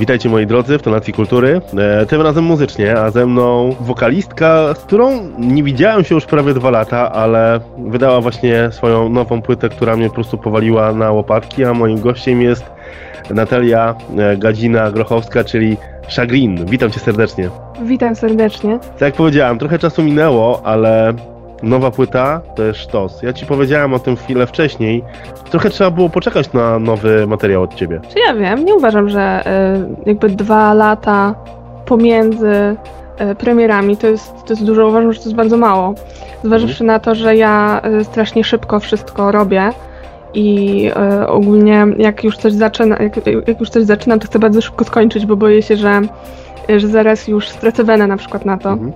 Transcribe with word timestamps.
Witajcie 0.00 0.28
moi 0.28 0.46
drodzy 0.46 0.78
w 0.78 0.82
Tonacji 0.82 1.12
Kultury. 1.12 1.60
E, 1.78 2.06
tym 2.06 2.20
razem 2.20 2.44
muzycznie, 2.44 2.98
a 2.98 3.10
ze 3.10 3.26
mną 3.26 3.76
wokalistka, 3.80 4.74
z 4.74 4.78
którą 4.78 5.10
nie 5.38 5.62
widziałem 5.62 6.04
się 6.04 6.14
już 6.14 6.26
prawie 6.26 6.54
dwa 6.54 6.70
lata, 6.70 7.12
ale 7.12 7.60
wydała 7.78 8.20
właśnie 8.20 8.68
swoją 8.70 9.08
nową 9.08 9.42
płytę, 9.42 9.68
która 9.68 9.96
mnie 9.96 10.08
po 10.08 10.14
prostu 10.14 10.38
powaliła 10.38 10.92
na 10.92 11.10
łopatki, 11.10 11.64
a 11.64 11.74
moim 11.74 12.00
gościem 12.00 12.42
jest 12.42 12.64
Natalia 13.30 13.94
e, 14.16 14.36
Gadzina-Grochowska, 14.36 15.44
czyli 15.44 15.76
Szagrin. 16.08 16.66
Witam 16.66 16.90
cię 16.90 17.00
serdecznie. 17.00 17.50
Witam 17.82 18.16
serdecznie. 18.16 18.78
Tak 18.78 19.00
jak 19.00 19.14
powiedziałem, 19.14 19.58
trochę 19.58 19.78
czasu 19.78 20.02
minęło, 20.02 20.60
ale 20.64 21.14
nowa 21.62 21.90
płyta 21.90 22.40
to 22.54 22.62
jest 22.62 22.80
sztos. 22.80 23.22
Ja 23.22 23.32
ci 23.32 23.46
powiedziałem 23.46 23.94
o 23.94 23.98
tym 23.98 24.16
chwilę 24.16 24.46
wcześniej. 24.46 25.04
Trochę 25.50 25.70
trzeba 25.70 25.90
było 25.90 26.08
poczekać 26.08 26.52
na 26.52 26.78
nowy 26.78 27.26
materiał 27.26 27.62
od 27.62 27.74
ciebie. 27.74 28.00
Czy 28.12 28.18
ja 28.18 28.34
wiem, 28.34 28.64
nie 28.64 28.74
uważam, 28.74 29.08
że 29.08 29.44
y, 30.04 30.08
jakby 30.08 30.28
dwa 30.28 30.74
lata 30.74 31.34
pomiędzy 31.86 32.76
y, 33.30 33.34
premierami 33.34 33.96
to 33.96 34.06
jest, 34.06 34.32
to 34.46 34.52
jest 34.52 34.64
dużo, 34.64 34.88
uważam, 34.88 35.12
że 35.12 35.18
to 35.18 35.24
jest 35.24 35.36
bardzo 35.36 35.56
mało. 35.56 35.94
Zważywszy 36.44 36.84
na 36.84 36.98
to, 36.98 37.14
że 37.14 37.36
ja 37.36 37.80
y, 38.00 38.04
strasznie 38.04 38.44
szybko 38.44 38.80
wszystko 38.80 39.32
robię 39.32 39.70
i 40.34 40.90
y, 41.22 41.28
ogólnie 41.28 41.86
jak 41.98 42.24
już 42.24 42.36
coś 42.36 42.52
zaczyna, 42.52 42.96
jak, 42.96 43.26
jak 43.48 43.60
już 43.60 43.70
coś 43.70 43.84
zaczynam, 43.84 44.18
to 44.18 44.26
chcę 44.26 44.38
bardzo 44.38 44.60
szybko 44.60 44.84
skończyć, 44.84 45.26
bo 45.26 45.36
boję 45.36 45.62
się, 45.62 45.76
że, 45.76 46.00
że 46.78 46.88
zaraz 46.88 47.28
już 47.28 47.48
stracę 47.48 47.84
wenę 47.84 48.06
na 48.06 48.16
przykład 48.16 48.44
na 48.44 48.58
to. 48.58 48.70
Mhm. 48.72 48.92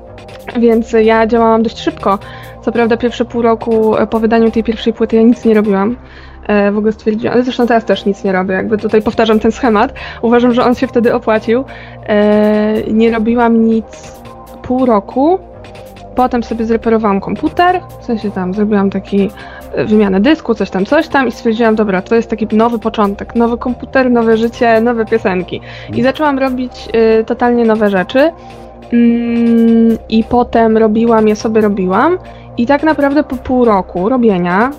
Więc 0.58 0.92
ja 0.92 1.26
działałam 1.26 1.62
dość 1.62 1.78
szybko. 1.78 2.18
Co 2.62 2.72
prawda 2.72 2.96
pierwsze 2.96 3.24
pół 3.24 3.42
roku 3.42 3.96
e, 3.96 4.06
po 4.06 4.20
wydaniu 4.20 4.50
tej 4.50 4.64
pierwszej 4.64 4.92
płyty 4.92 5.16
ja 5.16 5.22
nic 5.22 5.44
nie 5.44 5.54
robiłam. 5.54 5.96
E, 6.46 6.72
w 6.72 6.78
ogóle 6.78 6.92
stwierdziłam, 6.92 7.34
ale 7.34 7.44
zresztą 7.44 7.66
teraz 7.66 7.84
też 7.84 8.04
nic 8.04 8.24
nie 8.24 8.32
robię, 8.32 8.54
jakby 8.54 8.78
tutaj 8.78 9.02
powtarzam 9.02 9.40
ten 9.40 9.52
schemat. 9.52 9.94
Uważam, 10.22 10.54
że 10.54 10.64
on 10.64 10.74
się 10.74 10.86
wtedy 10.86 11.14
opłacił. 11.14 11.64
E, 12.06 12.82
nie 12.92 13.10
robiłam 13.10 13.64
nic 13.64 14.12
pół 14.62 14.86
roku. 14.86 15.38
Potem 16.14 16.42
sobie 16.42 16.64
zreperowałam 16.64 17.20
komputer, 17.20 17.80
w 18.00 18.04
sensie 18.04 18.30
tam 18.30 18.54
zrobiłam 18.54 18.90
taki 18.90 19.30
wymianę 19.76 20.20
dysku, 20.20 20.54
coś 20.54 20.70
tam, 20.70 20.86
coś 20.86 21.08
tam 21.08 21.28
i 21.28 21.32
stwierdziłam, 21.32 21.74
dobra, 21.74 22.02
to 22.02 22.14
jest 22.14 22.30
taki 22.30 22.56
nowy 22.56 22.78
początek, 22.78 23.34
nowy 23.34 23.58
komputer, 23.58 24.10
nowe 24.10 24.36
życie, 24.36 24.80
nowe 24.80 25.06
piosenki. 25.06 25.60
I 25.94 26.02
zaczęłam 26.02 26.38
robić 26.38 26.88
e, 26.92 27.24
totalnie 27.24 27.64
nowe 27.64 27.90
rzeczy. 27.90 28.32
Mm, 28.92 29.98
I 30.08 30.24
potem 30.24 30.76
robiłam, 30.78 31.28
ja 31.28 31.34
sobie 31.34 31.60
robiłam. 31.60 32.18
I 32.56 32.66
tak 32.66 32.82
naprawdę 32.82 33.24
po 33.24 33.36
pół 33.36 33.64
roku 33.64 34.08
robienia, 34.08 34.70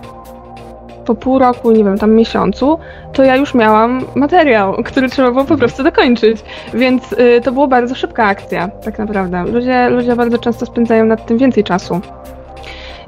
po 1.06 1.16
pół 1.16 1.40
roku, 1.40 1.72
nie 1.72 1.84
wiem, 1.84 1.98
tam 1.98 2.12
miesiącu, 2.12 2.80
to 3.14 3.24
ja 3.24 3.36
już 3.36 3.54
miałam 3.54 4.02
materiał, 4.16 4.74
który 4.86 5.10
trzeba 5.10 5.32
było 5.32 5.46
po 5.46 5.58
prostu 5.58 5.84
dokończyć. 5.84 6.44
Więc 6.74 7.14
y, 7.14 7.42
to 7.44 7.52
była 7.52 7.68
bardzo 7.68 7.96
szybka 7.96 8.26
akcja, 8.26 8.68
tak 8.68 9.00
naprawdę. 9.00 9.44
Ludzie, 9.44 9.90
ludzie 9.90 10.16
bardzo 10.16 10.38
często 10.38 10.66
spędzają 10.66 11.06
nad 11.06 11.26
tym 11.26 11.38
więcej 11.38 11.64
czasu. 11.64 12.02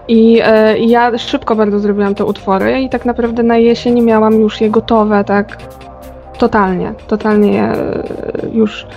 I 0.07 0.41
y, 0.75 0.79
ja 0.79 1.17
szybko 1.17 1.55
bardzo 1.55 1.79
zrobiłam 1.79 2.15
te 2.15 2.25
utwory 2.25 2.81
i 2.81 2.89
tak 2.89 3.05
naprawdę 3.05 3.43
na 3.43 3.57
jesień 3.57 4.01
miałam 4.01 4.33
już 4.33 4.61
je 4.61 4.69
gotowe, 4.69 5.23
tak 5.23 5.57
totalnie, 6.37 6.93
totalnie 7.07 7.53
je 7.53 7.73
y, 7.73 7.77
już 8.53 8.87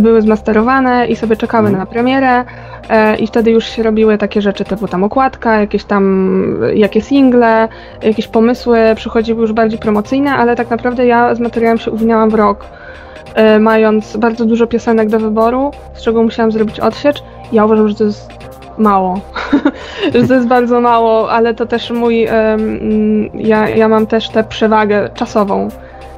były 0.00 0.22
zmasterowane 0.22 1.06
i 1.06 1.16
sobie 1.16 1.36
czekały 1.36 1.68
Mhm. 1.68 1.78
na 1.78 1.86
premierę 1.86 2.44
e, 2.88 3.16
i 3.16 3.26
wtedy 3.26 3.50
już 3.50 3.64
się 3.64 3.82
robiły 3.82 4.18
takie 4.18 4.42
rzeczy 4.42 4.64
typu 4.64 4.88
tam 4.88 5.04
okładka, 5.04 5.60
jakieś 5.60 5.84
tam 5.84 6.36
jakie 6.74 7.00
single, 7.00 7.68
jakieś 8.02 8.28
pomysły 8.28 8.78
przychodziły 8.96 9.40
już 9.40 9.52
bardziej 9.52 9.78
promocyjne, 9.78 10.34
ale 10.34 10.56
tak 10.56 10.70
naprawdę 10.70 11.06
ja 11.06 11.34
z 11.34 11.40
materiałem 11.40 11.78
się 11.78 11.90
uwiniałam 11.90 12.30
w 12.30 12.34
rok, 12.34 12.64
e, 13.34 13.58
mając 13.58 14.16
bardzo 14.16 14.44
dużo 14.44 14.66
piosenek 14.66 15.08
do 15.08 15.20
wyboru, 15.20 15.70
z 15.94 16.02
czego 16.02 16.22
musiałam 16.22 16.52
zrobić 16.52 16.80
odsiecz. 16.80 17.22
Ja 17.52 17.64
uważam, 17.64 17.88
że 17.88 17.94
to 17.94 18.04
jest 18.04 18.30
mało, 18.78 19.20
że 20.14 20.28
to 20.28 20.34
jest 20.34 20.46
bardzo 20.46 20.80
mało, 20.80 21.30
ale 21.30 21.54
to 21.54 21.66
też 21.66 21.90
mój, 21.90 22.26
mm, 22.26 23.30
ja, 23.34 23.68
ja 23.68 23.88
mam 23.88 24.06
też 24.06 24.28
tę 24.28 24.44
przewagę 24.44 25.10
czasową, 25.14 25.68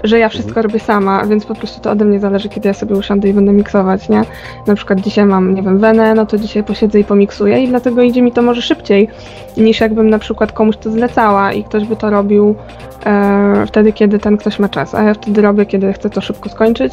że 0.05 0.19
ja 0.19 0.29
wszystko 0.29 0.63
robię 0.63 0.79
sama, 0.79 1.27
więc 1.27 1.47
po 1.47 1.55
prostu 1.55 1.81
to 1.81 1.91
ode 1.91 2.05
mnie 2.05 2.21
zależy, 2.21 2.49
kiedy 2.49 2.69
ja 2.69 2.75
sobie 2.75 2.97
usiądę 2.97 3.29
i 3.29 3.33
będę 3.33 3.53
miksować, 3.53 4.09
nie? 4.09 4.23
Na 4.67 4.75
przykład 4.75 5.01
dzisiaj 5.01 5.27
mam, 5.27 5.55
nie 5.55 5.63
wiem, 5.63 5.79
wenę, 5.79 6.15
no 6.15 6.27
to 6.27 6.39
dzisiaj 6.39 6.65
posiedzę 6.65 7.01
i 7.01 7.05
pomiksuję 7.05 7.63
i 7.63 7.69
dlatego 7.69 8.03
idzie 8.03 8.23
mi 8.23 8.33
to 8.33 8.43
może 8.43 8.63
szybciej, 8.63 9.09
niż 9.57 9.81
jakbym 9.81 10.11
na 10.11 10.19
przykład 10.19 10.53
komuś 10.53 10.77
to 10.77 10.91
zlecała 10.91 11.53
i 11.53 11.65
ktoś 11.65 11.85
by 11.85 11.97
to 11.97 12.11
robił 12.11 12.55
e, 13.07 13.67
wtedy, 13.67 13.93
kiedy 13.93 14.19
ten 14.19 14.37
ktoś 14.37 14.59
ma 14.59 14.69
czas, 14.69 14.95
a 14.95 15.03
ja 15.03 15.15
wtedy 15.15 15.43
robię, 15.43 15.67
kiedy 15.67 15.93
chcę 15.93 16.11
to 16.11 16.21
szybko 16.21 16.49
skończyć. 16.49 16.93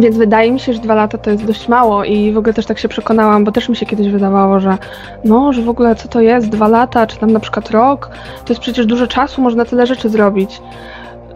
Więc 0.00 0.16
wydaje 0.16 0.52
mi 0.52 0.60
się, 0.60 0.72
że 0.72 0.78
dwa 0.78 0.94
lata 0.94 1.18
to 1.18 1.30
jest 1.30 1.44
dość 1.44 1.68
mało 1.68 2.04
i 2.04 2.32
w 2.32 2.38
ogóle 2.38 2.54
też 2.54 2.66
tak 2.66 2.78
się 2.78 2.88
przekonałam, 2.88 3.44
bo 3.44 3.52
też 3.52 3.68
mi 3.68 3.76
się 3.76 3.86
kiedyś 3.86 4.08
wydawało, 4.08 4.60
że 4.60 4.78
no, 5.24 5.52
że 5.52 5.62
w 5.62 5.68
ogóle 5.68 5.94
co 5.94 6.08
to 6.08 6.20
jest, 6.20 6.48
dwa 6.48 6.68
lata, 6.68 7.06
czy 7.06 7.16
tam 7.16 7.30
na 7.30 7.40
przykład 7.40 7.70
rok, 7.70 8.10
to 8.44 8.52
jest 8.52 8.60
przecież 8.60 8.86
dużo 8.86 9.06
czasu, 9.06 9.42
można 9.42 9.64
tyle 9.64 9.86
rzeczy 9.86 10.08
zrobić. 10.08 10.60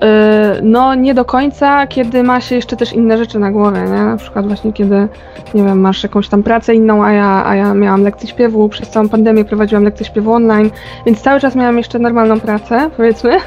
Yy, 0.02 0.62
No, 0.62 0.94
nie 0.94 1.14
do 1.14 1.24
końca, 1.24 1.86
kiedy 1.86 2.22
ma 2.22 2.40
się 2.40 2.54
jeszcze 2.54 2.76
też 2.76 2.92
inne 2.92 3.18
rzeczy 3.18 3.38
na 3.38 3.50
głowie, 3.50 3.80
nie? 3.80 4.02
Na 4.02 4.16
przykład 4.16 4.46
właśnie 4.46 4.72
kiedy, 4.72 5.08
nie 5.54 5.64
wiem, 5.64 5.80
masz 5.80 6.02
jakąś 6.02 6.28
tam 6.28 6.42
pracę 6.42 6.74
inną, 6.74 7.04
a 7.04 7.12
ja, 7.12 7.46
a 7.46 7.56
ja 7.56 7.74
miałam 7.74 8.02
lekcje 8.02 8.28
śpiewu, 8.28 8.68
przez 8.68 8.88
całą 8.90 9.08
pandemię 9.08 9.44
prowadziłam 9.44 9.84
lekcje 9.84 10.06
śpiewu 10.06 10.32
online, 10.32 10.70
więc 11.06 11.22
cały 11.22 11.40
czas 11.40 11.56
miałam 11.56 11.78
jeszcze 11.78 11.98
normalną 11.98 12.40
pracę, 12.40 12.90
powiedzmy. 12.96 13.38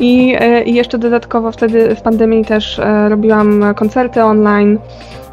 I, 0.00 0.36
e, 0.40 0.62
i 0.62 0.74
jeszcze 0.74 0.98
dodatkowo 0.98 1.52
wtedy 1.52 1.96
w 1.96 2.02
pandemii 2.02 2.44
też 2.44 2.78
e, 2.78 3.08
robiłam 3.08 3.64
koncerty 3.74 4.24
online, 4.24 4.78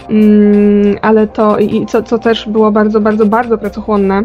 mm, 0.09 0.97
ale 1.01 1.27
to, 1.27 1.57
i 1.57 1.85
co, 1.85 2.03
co 2.03 2.19
też 2.19 2.49
było 2.49 2.71
bardzo, 2.71 3.01
bardzo, 3.01 3.25
bardzo 3.25 3.57
pracochłonne, 3.57 4.23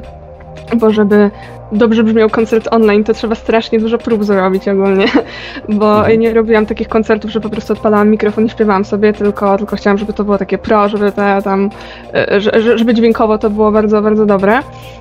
bo 0.76 0.91
żeby 0.91 1.30
dobrze 1.72 2.02
brzmiał 2.04 2.28
koncert 2.30 2.69
online, 2.70 3.04
to 3.04 3.14
trzeba 3.14 3.34
strasznie 3.34 3.78
dużo 3.80 3.98
prób 3.98 4.24
zrobić 4.24 4.69
ogólnie, 4.69 5.04
bo 5.69 5.98
Mhm. 5.98 6.20
nie 6.20 6.34
robiłam 6.34 6.66
takich 6.66 6.88
koncertów, 6.88 7.30
że 7.30 7.41
po 7.41 7.48
prostu 7.48 7.72
odpalałam 7.72 8.10
mikrofon 8.10 8.46
i 8.46 8.50
śpiewałam 8.50 8.84
sobie, 8.84 9.12
tylko, 9.12 9.58
tylko 9.58 9.76
chciałam, 9.76 9.98
żeby 9.98 10.12
to 10.12 10.24
było 10.24 10.38
takie 10.38 10.58
pro, 10.58 10.88
żeby 10.88 11.12
te 11.12 11.42
tam, 11.44 11.70
e, 12.14 12.41
że- 12.41 12.78
żeby 12.78 12.94
dźwiękowo 12.94 13.38
to 13.38 13.50
było 13.50 13.72
bardzo, 13.72 14.02
bardzo 14.02 14.26
dobre, 14.26 14.58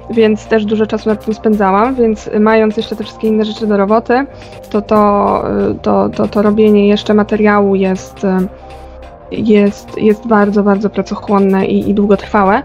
więc 0.10 0.46
też 0.46 0.66
dużo 0.66 0.86
czasu 0.86 1.10
nad 1.10 1.26
tym 1.26 1.34
spędzałam, 1.34 1.96
więc 1.96 2.30
mając 2.40 2.78
jeszcze 2.78 2.96
te 2.96 3.04
wszystkie 3.04 3.28
inne 3.28 3.46
rzeczy 3.46 3.68
do 3.68 3.78
roboty, 3.78 4.26
to 4.70 4.82
to, 4.82 5.44
e, 5.50 5.76
to, 5.82 6.10
to, 6.10 6.28
to 6.28 6.42
robienie 6.42 6.88
jeszcze 6.88 7.14
materiału 7.14 7.76
jest, 7.76 8.26
e, 8.26 8.40
jest, 9.32 9.98
jest 9.98 10.28
bardzo, 10.28 10.64
bardzo 10.64 10.90
pracochłonne 10.90 11.66
i, 11.66 11.90
i 11.90 11.94
długotrwałe, 11.94 12.64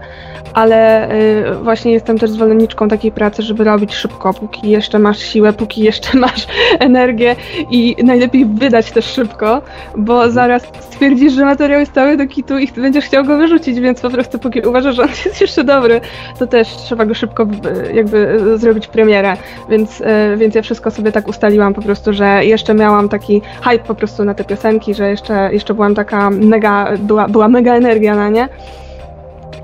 ale 0.53 1.11
y, 1.51 1.55
właśnie 1.63 1.91
jestem 1.91 2.19
też 2.19 2.29
zwolenniczką 2.29 2.87
takiej 2.87 3.11
pracy, 3.11 3.43
żeby 3.43 3.63
robić 3.63 3.93
szybko, 3.93 4.33
póki 4.33 4.69
jeszcze 4.69 4.99
masz 4.99 5.19
siłę, 5.19 5.53
póki 5.53 5.81
jeszcze 5.81 6.17
masz 6.27 6.47
energię 6.79 7.35
i 7.71 7.95
najlepiej 8.03 8.45
wydać 8.45 8.91
też 8.91 9.05
szybko, 9.05 9.61
bo 9.97 10.31
zaraz 10.31 10.63
stwierdzisz, 10.79 11.33
że 11.33 11.45
materiał 11.45 11.79
jest 11.79 11.93
cały 11.93 12.17
do 12.17 12.27
kitu 12.27 12.57
i 12.57 12.67
będziesz 12.67 13.05
chciał 13.05 13.25
go 13.25 13.37
wyrzucić, 13.37 13.79
więc 13.79 14.01
po 14.01 14.09
prostu 14.09 14.39
póki 14.39 14.61
uważasz, 14.61 14.95
że 14.95 15.03
on 15.03 15.09
jest 15.25 15.41
jeszcze 15.41 15.63
dobry, 15.63 16.01
to 16.39 16.47
też 16.47 16.67
trzeba 16.67 17.05
go 17.05 17.13
szybko 17.13 17.47
jakby 17.93 18.17
y, 18.17 18.57
zrobić 18.57 18.87
premierę, 18.87 19.37
więc, 19.69 20.01
y, 20.01 20.05
więc 20.37 20.55
ja 20.55 20.61
wszystko 20.61 20.91
sobie 20.91 21.11
tak 21.11 21.27
ustaliłam 21.27 21.73
po 21.73 21.81
prostu, 21.81 22.13
że 22.13 22.45
jeszcze 22.45 22.73
miałam 22.73 23.09
taki 23.09 23.41
hype 23.61 23.83
po 23.83 23.95
prostu 23.95 24.25
na 24.25 24.33
te 24.33 24.43
piosenki, 24.43 24.93
że 24.93 25.09
jeszcze, 25.09 25.53
jeszcze 25.53 25.73
byłam 25.73 25.95
taka 25.95 26.29
mega, 26.53 26.87
była, 26.99 27.27
była 27.27 27.47
mega 27.47 27.75
energia 27.75 28.15
na 28.15 28.29
nie. 28.29 28.49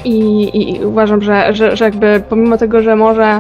I, 0.06 0.50
i 0.54 0.86
uważam, 0.86 1.22
że, 1.22 1.54
że, 1.54 1.76
że 1.76 1.86
jakby 1.86 2.24
pomimo 2.30 2.58
tego, 2.58 2.82
że 2.82 2.96
może, 2.96 3.40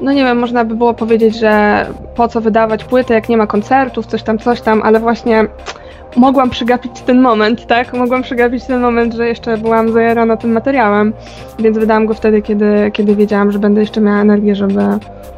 no 0.00 0.12
nie 0.12 0.24
wiem, 0.24 0.38
można 0.38 0.64
by 0.64 0.74
było 0.74 0.94
powiedzieć, 0.94 1.38
że 1.38 1.86
po 2.14 2.28
co 2.28 2.40
wydawać 2.40 2.84
płytę, 2.84 3.14
jak 3.14 3.28
nie 3.28 3.36
ma 3.36 3.46
koncertów, 3.46 4.06
coś 4.06 4.22
tam, 4.22 4.38
coś 4.38 4.60
tam, 4.60 4.82
ale 4.82 5.00
właśnie 5.00 5.46
mogłam 6.16 6.50
przegapić 6.50 7.00
ten 7.00 7.20
moment, 7.20 7.66
tak? 7.66 7.92
Mogłam 7.94 8.22
przegapić 8.22 8.64
ten 8.64 8.80
moment, 8.80 9.14
że 9.14 9.26
jeszcze 9.28 9.58
byłam 9.58 9.92
zajarana 9.92 10.36
tym 10.36 10.52
materiałem, 10.52 11.12
więc 11.58 11.78
wydałam 11.78 12.06
go 12.06 12.14
wtedy, 12.14 12.42
kiedy, 12.42 12.90
kiedy 12.92 13.16
wiedziałam, 13.16 13.52
że 13.52 13.58
będę 13.58 13.80
jeszcze 13.80 14.00
miała 14.00 14.18
energię, 14.20 14.54
żeby 14.54 14.80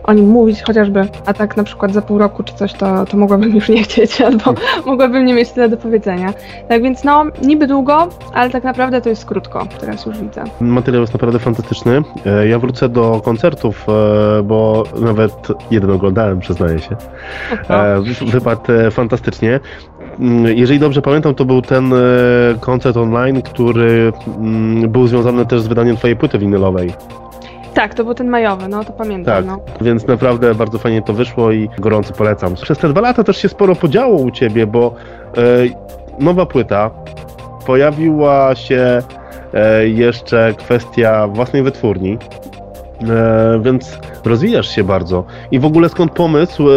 o 0.04 0.12
nim 0.12 0.28
mówić 0.28 0.62
chociażby, 0.62 1.08
a 1.26 1.34
tak 1.34 1.56
na 1.56 1.64
przykład 1.64 1.92
za 1.92 2.02
pół 2.02 2.18
roku 2.18 2.42
czy 2.42 2.54
coś, 2.54 2.72
to, 2.72 3.04
to 3.04 3.16
mogłabym 3.16 3.54
już 3.54 3.68
nie 3.68 3.82
chcieć, 3.82 4.20
albo 4.28 4.54
mogłabym 4.86 5.26
nie 5.26 5.34
mieć 5.34 5.50
tyle 5.50 5.68
do 5.68 5.76
powiedzenia. 5.76 6.32
Tak 6.68 6.82
więc 6.82 7.04
no, 7.04 7.24
niby 7.42 7.66
długo, 7.66 8.08
ale 8.34 8.50
tak 8.50 8.64
naprawdę 8.64 9.00
to 9.00 9.08
jest 9.08 9.24
krótko, 9.24 9.66
teraz 9.80 10.06
już 10.06 10.18
widzę. 10.18 10.44
Materiał 10.60 11.00
jest 11.00 11.12
naprawdę 11.12 11.38
fantastyczny. 11.38 12.02
E, 12.26 12.48
Ja 12.48 12.58
wrócę 12.58 12.88
do 12.88 13.20
koncertów, 13.24 13.86
e, 13.88 14.42
bo 14.42 14.84
nawet 15.00 15.32
jeden 15.70 15.90
oglądałem, 15.90 16.40
przyznaję 16.40 16.78
się. 16.78 16.96
E, 17.70 18.00
wy- 18.00 18.26
Wypadł 18.30 18.72
e, 18.72 18.90
fantastycznie. 18.90 19.60
Mm, 20.20 20.56
Jeżeli 20.58 20.78
dobrze 20.80 21.02
pamiętam, 21.02 21.34
to 21.34 21.44
był 21.44 21.62
ten 21.62 21.92
e, 21.92 21.96
koncert 22.60 22.96
online, 22.96 23.42
który 23.42 24.12
mm, 24.38 24.90
był 24.90 25.06
związany 25.06 25.46
też 25.46 25.60
z 25.60 25.66
wydaniem 25.66 25.96
twojej 25.96 26.16
płyty 26.16 26.38
winylowej. 26.38 26.92
Tak, 27.74 27.94
to 27.94 28.04
był 28.04 28.14
ten 28.14 28.28
majowy, 28.28 28.68
no 28.68 28.84
to 28.84 28.92
pamiętam, 28.92 29.34
Tak, 29.34 29.46
no. 29.46 29.58
więc 29.80 30.06
naprawdę 30.06 30.54
bardzo 30.54 30.78
fajnie 30.78 31.02
to 31.02 31.12
wyszło 31.12 31.52
i 31.52 31.68
gorąco 31.78 32.14
polecam. 32.14 32.54
Przez 32.54 32.78
te 32.78 32.88
dwa 32.88 33.00
lata 33.00 33.24
też 33.24 33.36
się 33.36 33.48
sporo 33.48 33.74
podziało 33.74 34.16
u 34.20 34.30
ciebie, 34.30 34.66
bo 34.66 34.94
e, 35.36 35.40
nowa 36.24 36.46
płyta, 36.46 36.90
pojawiła 37.66 38.54
się 38.54 39.02
e, 39.54 39.88
jeszcze 39.88 40.54
kwestia 40.58 41.26
własnej 41.28 41.62
wytwórni. 41.62 42.18
E, 43.02 43.60
więc 43.62 43.98
rozwijasz 44.24 44.68
się 44.68 44.84
bardzo. 44.84 45.24
I 45.50 45.58
w 45.58 45.64
ogóle 45.64 45.88
skąd 45.88 46.12
pomysł 46.12 46.70
e, 46.70 46.72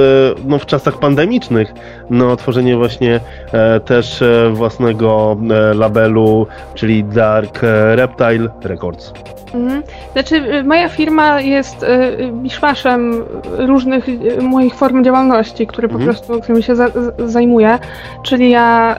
no, 0.46 0.60
w 0.60 0.66
czasach 0.66 0.98
pandemicznych 1.00 1.74
na 2.10 2.28
otworzenie 2.32 2.78
właśnie 2.78 3.20
e, 3.52 3.80
też 3.80 4.22
e, 4.22 4.50
własnego 4.54 5.38
e, 5.52 5.74
labelu, 5.74 6.48
czyli 6.76 7.04
Dark 7.04 7.64
e, 7.64 7.96
Reptile 7.96 8.50
Records? 8.64 9.14
Mhm. 9.54 9.84
Znaczy, 10.14 10.64
moja 10.64 10.90
firma 10.90 11.42
jest 11.42 11.86
miszmaszem 12.34 13.24
różnych 13.58 14.06
moich 14.42 14.76
form 14.76 15.04
działalności, 15.04 15.68
które 15.68 15.88
po 15.88 15.96
Mhm. 15.96 16.12
prostu, 16.16 16.42
którymi 16.42 16.64
się 16.64 16.76
za, 16.76 16.88
zajmuję. 17.26 17.80
Czyli 18.24 18.50
ja 18.50 18.98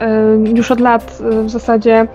już 0.55 0.71
od 0.71 0.79
lat 0.79 1.17
w 1.45 1.49
zasadzie 1.49 2.07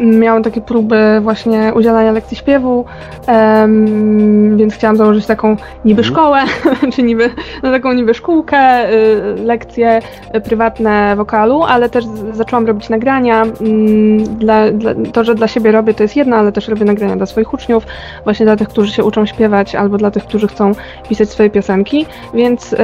miałam 0.00 0.42
takie 0.42 0.60
próby 0.60 0.96
właśnie 1.22 1.72
udzielania 1.74 2.12
lekcji 2.12 2.36
śpiewu, 2.36 2.84
em, 3.26 4.56
więc 4.56 4.74
chciałam 4.74 4.96
założyć 4.96 5.26
taką 5.26 5.56
niby 5.84 6.02
Mhm. 6.02 6.14
szkołę, 6.14 6.40
czy 6.94 7.02
niby, 7.02 7.30
no 7.62 7.70
taką 7.70 7.92
niby 7.92 8.14
szkółkę, 8.14 8.90
y, 8.92 9.34
lekcje 9.44 10.00
prywatne 10.44 11.16
wokalu, 11.16 11.62
ale 11.62 11.88
też 11.88 12.04
zaczęłam 12.32 12.66
robić 12.66 12.88
nagrania. 12.88 13.42
mm, 13.42 14.24
Dla, 14.24 14.70
dla, 14.70 14.90
to, 15.12 15.24
że 15.24 15.34
dla 15.34 15.48
siebie 15.48 15.72
robię, 15.72 15.94
to 15.94 16.02
jest 16.02 16.16
jedno, 16.16 16.36
ale 16.36 16.52
też 16.52 16.68
robię 16.68 16.84
nagrania 16.84 17.16
dla 17.16 17.26
swoich 17.26 17.54
uczniów, 17.54 17.86
właśnie 18.24 18.46
dla 18.46 18.56
tych, 18.56 18.68
którzy 18.68 18.92
się 18.92 19.04
uczą 19.04 19.26
śpiewać, 19.26 19.74
albo 19.74 19.98
dla 19.98 20.10
tych, 20.10 20.24
którzy 20.24 20.48
chcą 20.48 20.72
pisać 21.08 21.30
swoje 21.30 21.50
piosenki, 21.50 22.06
więc 22.34 22.74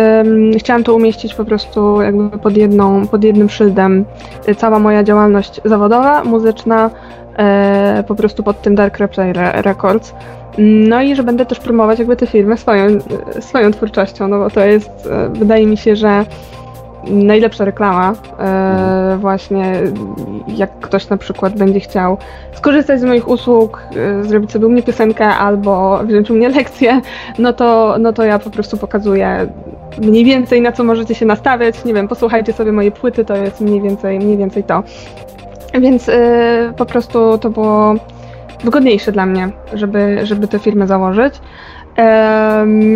chciałam 0.59 0.85
to 0.85 0.95
umieścić 0.95 1.35
po 1.35 1.45
prostu 1.45 2.01
jakby 2.03 2.39
pod, 2.39 2.57
jedną, 2.57 3.07
pod 3.07 3.25
jednym 3.25 3.49
szyldem. 3.51 4.05
Y, 4.49 4.55
Cała 4.55 4.79
moja 4.79 5.03
działalność 5.05 5.61
zawodowa, 5.65 6.25
muzyczna, 6.25 6.91
po 8.07 8.15
prostu 8.15 8.43
pod 8.43 8.63
tym 8.63 8.75
Dark 8.75 8.99
Reptile 8.99 9.33
Re- 9.33 9.63
Records. 9.63 10.15
No 10.59 11.03
i 11.03 11.15
że 11.15 11.23
będę 11.23 11.47
też 11.47 11.61
promować 11.61 11.99
jakby 11.99 12.17
tę 12.17 12.27
firmę 12.27 12.57
swoją, 12.57 12.85
e, 13.37 13.43
swoją 13.43 13.71
twórczością, 13.71 14.29
no 14.29 14.39
bo 14.39 14.51
to 14.51 14.61
jest, 14.61 15.09
e, 15.11 15.29
wydaje 15.29 15.67
mi 15.67 15.77
się, 15.77 15.97
że 15.97 16.25
najlepsza 17.07 17.65
reklama. 17.65 18.13
E, 18.41 19.19
właśnie 19.21 19.81
jak 20.57 20.81
ktoś 20.81 21.09
na 21.09 21.17
przykład 21.17 21.59
będzie 21.59 21.81
chciał 21.81 22.17
skorzystać 22.53 23.01
z 23.01 23.05
moich 23.05 23.29
usług, 23.29 23.83
e, 23.97 24.25
zrobić 24.25 24.53
sobie 24.53 24.67
u 24.67 24.71
mnie 24.71 24.83
piosenkę 24.83 25.27
albo 25.27 25.99
wziąć 26.05 26.31
u 26.31 26.35
mnie 26.35 26.49
lekcję, 26.49 27.01
no 27.39 27.53
to, 27.53 27.97
no 28.01 28.13
to 28.13 28.25
ja 28.25 28.39
po 28.39 28.51
prostu 28.51 28.77
pokazuję 28.77 29.49
mniej 29.99 30.25
więcej 30.25 30.63
na 30.63 30.73
co 30.73 30.85
możecie 30.85 31.15
się 31.15 31.27
nastawiać. 31.27 31.85
Nie 31.85 31.95
wiem, 31.95 32.09
posłuchajcie 32.09 32.53
sobie 32.53 32.73
mojej 32.73 32.93
płyty, 32.93 33.25
to 33.25 33.37
jest 33.37 33.61
mniej 33.61 33.81
więcej, 33.83 34.19
mniej 34.19 34.37
więcej 34.37 34.65
to. 34.65 34.83
Więc 35.75 36.09
e, 36.09 36.73
po 36.77 36.87
prostu 36.87 37.39
to 37.39 37.51
było 37.51 37.95
wygodniejsze 38.65 39.13
dla 39.13 39.27
mnie, 39.27 39.49
żeby, 39.73 40.27
żeby 40.27 40.49
tę 40.49 40.59
firmę 40.59 40.87
założyć. 40.87 41.41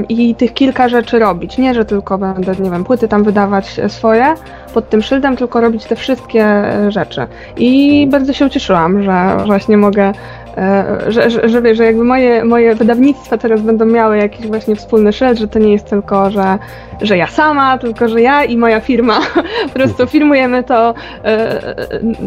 I 0.09 0.35
tych 0.35 0.55
kilka 0.55 0.89
rzeczy 0.89 1.19
robić. 1.19 1.59
Nie, 1.59 1.75
że 1.75 1.85
tylko 1.85 2.19
będę, 2.19 2.55
nie 2.61 2.71
wiem, 2.71 2.85
płyty 2.85 3.09
tam 3.09 3.25
wydawać 3.25 3.81
swoje 3.89 4.35
pod 4.75 4.89
tym 4.89 5.03
szyldem, 5.03 5.37
tylko 5.37 5.61
robić 5.61 5.85
te 5.85 5.97
wszystkie 5.97 6.45
e, 6.45 6.91
rzeczy. 6.91 7.27
I 7.57 8.07
bardzo 8.11 8.33
się 8.33 8.47
ucieszyłam, 8.47 9.03
że 9.03 9.37
właśnie 9.47 9.77
mogę, 9.77 10.13
e, 10.57 10.99
że, 11.09 11.31
że, 11.31 11.49
że, 11.49 11.75
że 11.75 11.85
jakby 11.85 12.05
moje, 12.05 12.45
moje 12.45 12.75
wydawnictwa 12.75 13.39
teraz 13.39 13.61
będą 13.61 13.87
miały 13.87 14.19
jakiś 14.19 14.47
właśnie 14.47 14.77
wspólny 14.77 15.13
szyld, 15.13 15.39
że 15.39 15.49
to 15.49 15.59
nie 15.59 15.73
jest 15.73 15.91
tylko, 15.91 16.31
że, 16.31 16.59
że 17.01 17.17
ja 17.17 17.27
sama, 17.27 17.79
tylko 17.79 18.09
że 18.09 18.23
ja 18.23 18.45
i 18.45 18.57
moja 18.57 18.81
firma. 18.81 19.21
Po 19.65 19.69
prostu 19.75 20.07
firmujemy 20.07 20.65
to 20.65 20.95
e, 21.25 21.61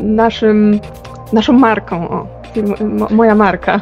naszym, 0.03 0.79
naszą 1.33 1.53
marką. 1.53 2.09
O, 2.09 2.27
moja 3.09 3.35
marka. 3.35 3.79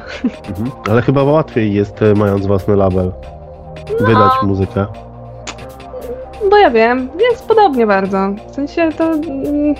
Mhm. 0.49 0.71
Ale 0.89 1.01
chyba 1.01 1.23
łatwiej 1.23 1.73
jest, 1.73 2.01
e, 2.01 2.13
mając 2.13 2.45
własny 2.47 2.75
label, 2.75 3.11
wydać 3.99 4.31
muzykę. 4.43 4.85
Bo 6.49 6.57
ja 6.57 6.69
wiem, 6.69 7.09
jest 7.31 7.47
podobnie 7.47 7.87
bardzo. 7.87 8.29
W 8.51 8.55
sensie 8.55 8.89
to. 8.97 9.03
Mm, 9.13 9.75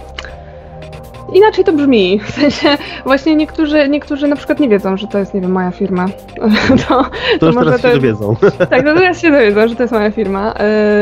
inaczej 1.34 1.64
to 1.64 1.74
brzmi. 1.74 2.20
W 2.20 2.32
sensie 2.32 2.78
właśnie 3.06 3.36
niektórzy, 3.36 3.90
niektórzy 3.90 4.28
na 4.28 4.36
przykład 4.36 4.60
nie 4.60 4.70
wiedzą, 4.70 4.98
że 4.98 5.08
to 5.08 5.18
jest, 5.20 5.34
nie 5.34 5.42
wiem, 5.42 5.52
moja 5.52 5.72
firma. 5.72 6.06
To, 6.90 7.06
To 7.40 7.46
już 7.46 7.56
może 7.56 7.66
teraz 7.66 7.82
to 7.82 7.88
się 7.88 7.94
dowiedzą. 7.94 8.36
tak, 8.70 8.86
no 8.86 8.94
teraz 9.00 9.22
się 9.22 9.32
dowiedzą, 9.32 9.68
że 9.68 9.76
to 9.76 9.84
jest 9.84 9.94
moja 9.94 10.12
firma. 10.12 10.54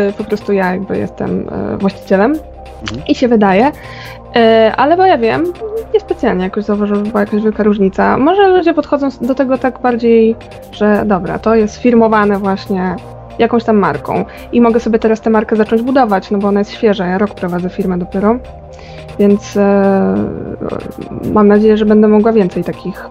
Yy, 0.08 0.14
po 0.14 0.24
prostu 0.24 0.54
ja 0.54 0.72
jakby 0.72 0.98
jestem 0.98 1.50
właścicielem 1.80 2.36
Mhm. 2.82 3.08
i 3.08 3.16
się 3.16 3.28
wydaje. 3.28 3.72
Yy, 4.36 4.42
ale 4.76 4.98
bo 4.98 5.06
ja 5.06 5.18
wiem, 5.18 5.44
niespecjalnie 5.94 6.44
jakoś 6.44 6.64
zauważyłam, 6.64 7.04
była 7.04 7.20
jakaś 7.20 7.42
wielka 7.44 7.64
różnica. 7.64 8.18
Może 8.18 8.48
ludzie 8.48 8.74
podchodzą 8.74 9.10
do 9.22 9.36
tego 9.36 9.58
tak 9.58 9.80
bardziej, 9.80 10.36
że 10.72 11.04
dobra, 11.06 11.40
to 11.40 11.56
jest 11.56 11.78
firmowane 11.78 12.40
właśnie 12.40 12.96
jakąś 13.40 13.64
tam 13.64 13.78
marką 13.78 14.26
i 14.52 14.62
mogę 14.62 14.80
sobie 14.80 15.00
teraz 15.00 15.22
tę 15.22 15.30
markę 15.30 15.56
zacząć 15.56 15.82
budować, 15.82 16.32
no 16.32 16.38
bo 16.38 16.48
ona 16.48 16.60
jest 16.60 16.72
świeża, 16.72 17.06
ja 17.06 17.18
rok 17.18 17.34
prowadzę 17.34 17.70
firmę 17.70 17.98
dopiero, 17.98 18.36
więc 19.20 19.58
e, 19.58 20.16
mam 21.34 21.48
nadzieję, 21.48 21.78
że 21.78 21.86
będę 21.86 22.08
mogła 22.08 22.34
więcej 22.34 22.64
takich 22.64 23.10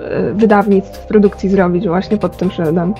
e, 0.00 0.32
wydawnictw, 0.32 1.06
produkcji 1.06 1.48
zrobić 1.48 1.88
właśnie 1.88 2.16
pod 2.16 2.36
tym 2.36 2.50
szyldem. 2.50 2.94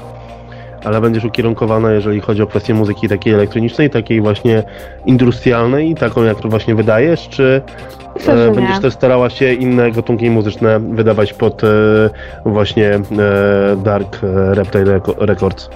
Ale 0.85 1.01
będziesz 1.01 1.25
ukierunkowana, 1.25 1.93
jeżeli 1.93 2.21
chodzi 2.21 2.43
o 2.43 2.47
kwestię 2.47 2.75
muzyki 2.75 3.09
takiej 3.09 3.35
elektronicznej, 3.35 3.91
takiej 3.91 4.21
właśnie 4.21 4.63
industrialnej, 5.07 5.95
taką 5.95 6.23
jak 6.23 6.37
właśnie 6.37 6.75
wydajesz, 6.75 7.29
czy 7.29 7.63
e, 8.29 8.51
będziesz 8.55 8.79
też 8.81 8.93
starała 8.93 9.31
się 9.31 9.53
inne 9.53 9.91
gatunki 9.91 10.31
muzyczne 10.31 10.81
wydawać 10.81 11.33
pod 11.33 11.65
e, 11.65 11.67
właśnie 12.45 12.91
e, 12.95 13.01
Dark 13.77 14.19
Reptile 14.53 14.85
Reco- 14.99 15.15
Records? 15.19 15.71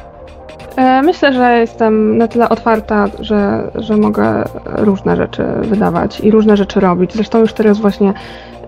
E, 0.77 1.03
Myślę, 1.03 1.33
że 1.33 1.59
jestem 1.59 2.19
na 2.19 2.29
tyle 2.29 2.49
otwarta, 2.49 3.07
że, 3.21 3.71
że 3.75 3.97
mogę 3.97 4.45
różne 4.65 5.17
rzeczy 5.17 5.45
wydawać 5.63 6.21
i 6.21 6.31
różne 6.31 6.57
rzeczy 6.57 6.81
robić. 6.81 7.13
Zresztą 7.13 7.41
już 7.41 7.53
teraz 7.53 7.79
właśnie 7.79 8.13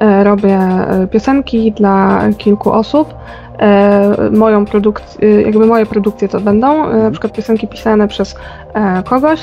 e, 0.01 0.25
robię 0.25 0.59
e, 0.59 1.07
piosenki 1.11 1.73
dla 1.73 2.23
kilku 2.39 2.73
osób. 2.73 3.15
E, 3.59 4.31
Moją 4.33 4.65
produkcję, 4.65 5.43
jakby 5.43 5.67
moje 5.67 5.87
produkcje 5.87 6.29
to 6.29 6.41
będą, 6.41 6.89
e, 6.91 6.97
na 6.97 7.11
przykład 7.11 7.33
piosenki 7.33 7.69
pisane 7.69 8.09
przez 8.09 8.37
e, 8.75 9.03
kogoś 9.03 9.41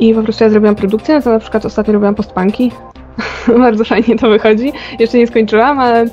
i 0.00 0.14
po 0.14 0.22
prostu 0.22 0.44
ja 0.44 0.50
zrobiłam 0.50 0.74
produkcję, 0.74 1.14
no 1.14 1.22
to 1.22 1.30
na 1.30 1.38
przykład 1.38 1.66
ostatnio 1.66 1.92
robiłam 1.92 2.14
postpunki. 2.14 2.72
Bardzo 3.58 3.84
fajnie 3.84 4.16
to 4.18 4.28
wychodzi. 4.28 4.72
Jeszcze 4.98 5.18
nie 5.18 5.26
skończyłam, 5.26 5.78
ale 5.78 6.04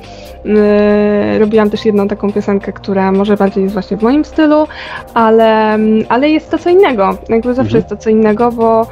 e, 0.46 1.40
robiłam 1.40 1.70
też 1.70 1.86
jedną 1.86 2.08
taką 2.08 2.32
piosenkę, 2.32 2.74
która 2.74 3.12
może 3.12 3.38
bardziej 3.38 3.64
jest 3.64 3.74
właśnie 3.74 3.98
w 3.98 4.02
moim 4.02 4.26
stylu, 4.26 4.68
ale, 5.14 5.80
ale 6.10 6.30
jest 6.30 6.52
to 6.52 6.58
co 6.58 6.70
innego. 6.70 7.18
Jakby 7.30 7.54
zawsze 7.54 7.78
Mhm. 7.78 7.78
jest 7.78 7.88
to 7.90 7.98
co 7.98 8.10
innego, 8.10 8.52
bo 8.52 8.88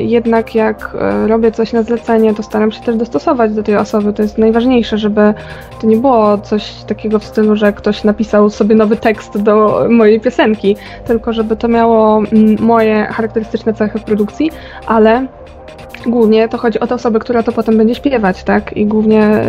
jednak 0.00 0.54
jak 0.54 0.96
y, 1.24 1.28
robię 1.28 1.52
coś 1.52 1.72
na 1.72 1.82
zlecenie, 1.82 2.34
to 2.34 2.42
staram 2.42 2.72
się 2.72 2.80
też 2.80 2.96
dostosować 2.96 3.54
do 3.54 3.62
tej 3.62 3.76
osoby. 3.76 4.12
To 4.12 4.22
jest 4.22 4.38
najważniejsze, 4.38 4.98
żeby 4.98 5.34
to 5.80 5.86
nie 5.86 5.96
było 5.96 6.38
coś 6.38 6.72
takiego 6.86 7.18
w 7.18 7.24
stylu, 7.24 7.56
że 7.56 7.72
ktoś 7.72 8.04
napisał 8.04 8.50
sobie 8.50 8.74
nowy 8.74 8.96
tekst 8.96 9.42
do 9.42 9.86
mojej 9.90 10.20
piosenki, 10.20 10.76
tylko 11.06 11.32
żeby 11.32 11.56
to 11.56 11.68
miało 11.68 12.18
mm, 12.18 12.56
moje 12.60 13.06
charakterystyczne 13.06 13.74
cechy 13.74 13.98
w 13.98 14.04
produkcji, 14.04 14.50
ale 14.86 15.26
głównie 16.06 16.48
to 16.48 16.58
chodzi 16.58 16.80
o 16.80 16.86
tę 16.86 16.94
osobę, 16.94 17.18
która 17.18 17.42
to 17.42 17.52
potem 17.52 17.76
będzie 17.76 17.94
śpiewać, 17.94 18.44
tak? 18.44 18.76
I 18.76 18.86
głównie 18.86 19.42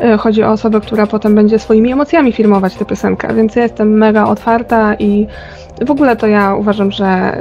y, 0.00 0.06
y, 0.14 0.18
chodzi 0.18 0.42
o 0.42 0.50
osobę, 0.50 0.80
która 0.80 1.06
potem 1.06 1.34
będzie 1.34 1.58
swoimi 1.58 1.92
emocjami 1.92 2.32
filmować 2.32 2.74
tę 2.74 2.84
piosenkę, 2.84 3.34
więc 3.34 3.56
ja 3.56 3.62
jestem 3.62 3.98
mega 3.98 4.26
otwarta 4.26 4.94
i 4.94 5.26
w 5.86 5.90
ogóle 5.90 6.16
to 6.16 6.26
ja 6.26 6.54
uważam, 6.54 6.90
że 6.90 7.32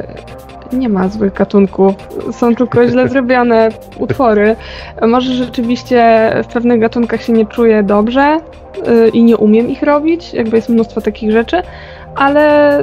nie 0.73 0.89
ma 0.89 1.07
złych 1.07 1.33
gatunków, 1.33 1.95
są 2.31 2.55
tylko 2.55 2.87
źle 2.87 3.07
zrobione 3.09 3.69
utwory. 3.99 4.55
Może 5.07 5.33
rzeczywiście 5.33 6.29
w 6.43 6.53
pewnych 6.53 6.79
gatunkach 6.79 7.23
się 7.23 7.33
nie 7.33 7.45
czuję 7.45 7.83
dobrze 7.83 8.39
y, 8.87 9.09
i 9.09 9.23
nie 9.23 9.37
umiem 9.37 9.69
ich 9.69 9.83
robić, 9.83 10.33
jakby 10.33 10.55
jest 10.55 10.69
mnóstwo 10.69 11.01
takich 11.01 11.31
rzeczy, 11.31 11.61
ale 12.15 12.79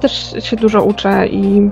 też 0.00 0.34
się 0.40 0.56
dużo 0.56 0.84
uczę 0.84 1.26
i 1.26 1.70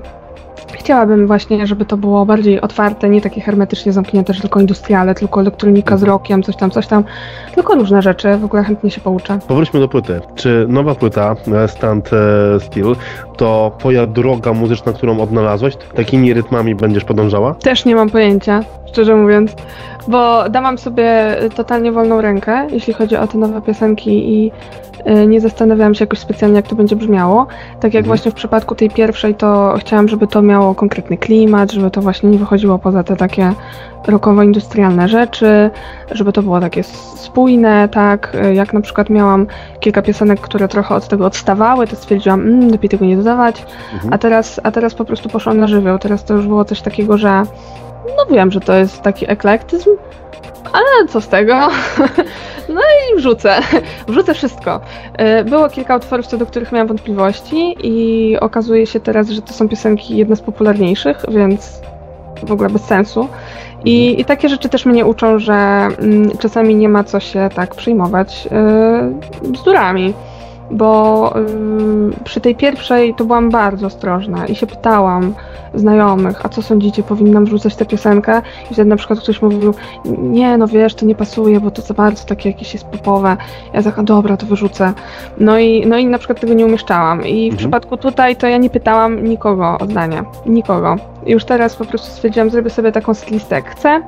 Chciałabym 0.71 1.27
właśnie, 1.27 1.67
żeby 1.67 1.85
to 1.85 1.97
było 1.97 2.25
bardziej 2.25 2.61
otwarte, 2.61 3.09
nie 3.09 3.21
takie 3.21 3.41
hermetycznie 3.41 3.93
zamknięte, 3.93 4.33
że 4.33 4.41
tylko 4.41 4.59
industriale, 4.59 5.15
tylko 5.15 5.39
elektronika 5.41 5.97
z 5.97 6.03
rokiem, 6.03 6.43
coś 6.43 6.55
tam, 6.55 6.71
coś 6.71 6.87
tam, 6.87 7.03
tylko 7.55 7.75
różne 7.75 8.01
rzeczy, 8.01 8.37
w 8.37 8.45
ogóle 8.45 8.63
chętnie 8.63 8.91
się 8.91 9.01
pouczę. 9.01 9.39
Powróćmy 9.47 9.79
do 9.79 9.87
płyty. 9.87 10.21
Czy 10.35 10.65
nowa 10.69 10.95
płyta 10.95 11.35
e, 11.55 11.67
Stand 11.67 12.09
e, 12.13 12.59
Still 12.59 12.95
to 13.37 13.71
twoja 13.79 14.07
droga 14.07 14.53
muzyczna, 14.53 14.93
którą 14.93 15.19
odnalazłaś? 15.21 15.73
Takimi 15.95 16.33
rytmami 16.33 16.75
będziesz 16.75 17.03
podążała? 17.03 17.53
Też 17.53 17.85
nie 17.85 17.95
mam 17.95 18.09
pojęcia, 18.09 18.63
szczerze 18.85 19.15
mówiąc. 19.15 19.51
bo 20.07 20.49
dałam 20.49 20.77
sobie 20.77 21.35
totalnie 21.55 21.91
wolną 21.91 22.21
rękę, 22.21 22.67
jeśli 22.71 22.93
chodzi 22.93 23.15
o 23.15 23.27
te 23.27 23.37
nowe 23.37 23.61
piosenki 23.61 24.33
i 24.33 24.51
y, 25.23 25.27
nie 25.27 25.41
zastanawiałam 25.41 25.95
się 25.95 26.03
jakoś 26.03 26.19
specjalnie, 26.19 26.55
jak 26.55 26.67
to 26.67 26.75
będzie 26.75 26.95
brzmiało. 26.95 27.47
Tak 27.79 27.93
jak 27.93 28.01
Mhm. 28.01 28.05
właśnie 28.05 28.31
w 28.31 28.35
przypadku 28.35 28.75
tej 28.75 28.89
pierwszej, 28.89 29.35
to 29.35 29.73
chciałam, 29.79 30.07
żeby 30.07 30.27
to 30.27 30.41
miało 30.41 30.52
konkretny 30.75 31.17
klimat, 31.17 31.71
żeby 31.71 31.91
to 31.91 32.01
właśnie 32.01 32.29
nie 32.29 32.37
wychodziło 32.37 32.79
poza 32.79 33.03
te 33.03 33.15
takie 33.15 33.53
rockowo-industrialne 34.07 35.07
rzeczy, 35.07 35.69
żeby 36.11 36.33
to 36.33 36.43
było 36.43 36.59
takie 36.59 36.83
spójne, 37.15 37.89
tak, 37.89 38.37
jak 38.53 38.73
na 38.73 38.81
przykład 38.81 39.09
miałam 39.09 39.47
kilka 39.79 40.01
piosenek, 40.01 40.39
które 40.41 40.67
trochę 40.67 40.95
od 40.95 41.07
tego 41.07 41.25
odstawały, 41.25 41.87
to 41.87 41.95
stwierdziłam, 41.95 42.41
mm, 42.41 42.69
lepiej 42.71 42.89
tego 42.89 43.05
nie 43.05 43.17
dodawać, 43.17 43.65
Mhm. 43.93 44.13
a 44.13 44.17
teraz, 44.17 44.59
a 44.63 44.71
teraz 44.71 44.93
po 44.95 45.05
prostu 45.05 45.29
poszłam 45.29 45.57
na 45.57 45.67
żywioł, 45.67 45.99
teraz 45.99 46.25
to 46.25 46.33
już 46.33 46.47
było 46.47 46.65
coś 46.65 46.81
takiego, 46.81 47.17
że 47.17 47.43
no 48.17 48.35
wiem, 48.35 48.51
że 48.51 48.59
to 48.59 48.73
jest 48.73 49.01
taki 49.01 49.31
eklektyzm, 49.31 49.89
ale 50.73 51.07
co 51.09 51.21
z 51.21 51.27
tego? 51.27 51.55
No 52.69 52.81
i 52.81 53.17
wrzucę, 53.17 53.59
wrzucę 54.07 54.33
wszystko. 54.33 54.81
Y, 55.39 55.43
Było 55.43 55.69
kilka 55.69 55.95
utworów, 55.95 56.27
co 56.27 56.37
do 56.37 56.45
których 56.45 56.71
miałam 56.71 56.87
wątpliwości 56.87 57.75
i 57.83 58.37
okazuje 58.39 58.87
się 58.87 58.99
teraz, 58.99 59.29
że 59.29 59.41
to 59.41 59.53
są 59.53 59.69
piosenki 59.69 60.17
jedne 60.17 60.35
z 60.35 60.41
popularniejszych, 60.41 61.17
więc 61.27 61.81
w 62.43 62.51
ogóle 62.51 62.69
bez 62.69 62.81
sensu. 62.81 63.27
I, 63.85 64.21
i 64.21 64.25
takie 64.25 64.49
rzeczy 64.49 64.69
też 64.69 64.85
mnie 64.85 65.05
uczą, 65.05 65.39
że 65.39 65.53
mm, 65.53 66.37
czasami 66.37 66.75
nie 66.75 66.89
ma 66.89 67.03
co 67.03 67.19
się 67.19 67.49
tak 67.55 67.75
przejmować 67.75 68.47
yy, 69.41 69.49
bzdurami. 69.51 70.13
Bo 70.71 71.33
y, 71.37 72.23
przy 72.23 72.41
tej 72.41 72.55
pierwszej 72.55 73.13
to 73.13 73.25
byłam 73.25 73.49
bardzo 73.49 73.87
ostrożna 73.87 74.45
i 74.45 74.55
się 74.55 74.67
pytałam 74.67 75.33
znajomych, 75.73 76.45
a 76.45 76.49
co 76.49 76.61
sądzicie, 76.61 77.03
powinnam 77.03 77.45
wrzucać 77.45 77.75
tę 77.75 77.85
piosenkę? 77.85 78.41
I 78.71 78.73
wtedy 78.73 78.89
na 78.89 78.95
przykład 78.95 79.19
ktoś 79.19 79.41
mówił, 79.41 79.73
nie 80.05 80.57
no 80.57 80.67
wiesz, 80.67 80.95
to 80.95 81.05
nie 81.05 81.15
pasuje, 81.15 81.59
bo 81.59 81.71
to 81.71 81.81
za 81.81 81.93
bardzo 81.93 82.25
takie 82.25 82.49
jakieś 82.49 82.73
jest 82.73 82.85
popowe. 82.85 83.37
Ja 83.73 83.83
tak, 83.83 83.99
a 83.99 84.03
dobra, 84.03 84.37
to 84.37 84.45
wyrzucę. 84.45 84.93
No 85.37 85.59
i, 85.59 85.85
no 85.87 85.97
i 85.97 86.05
na 86.05 86.17
przykład 86.17 86.39
tego 86.39 86.53
nie 86.53 86.65
umieszczałam. 86.65 87.25
I 87.25 87.41
w 87.41 87.43
Mhm. 87.43 87.57
przypadku 87.57 87.97
tutaj 87.97 88.35
to 88.35 88.47
ja 88.47 88.57
nie 88.57 88.69
pytałam 88.69 89.23
nikogo 89.23 89.77
o 89.79 89.85
zdanie. 89.85 90.23
Nikogo. 90.45 90.95
Już 91.25 91.45
teraz 91.45 91.75
po 91.75 91.85
prostu 91.85 92.07
stwierdziłam, 92.11 92.49
zrobię 92.49 92.69
sobie 92.69 92.91
taką 92.91 93.13
setlistę 93.13 93.55
jak 93.55 93.69
chcę. 93.69 94.01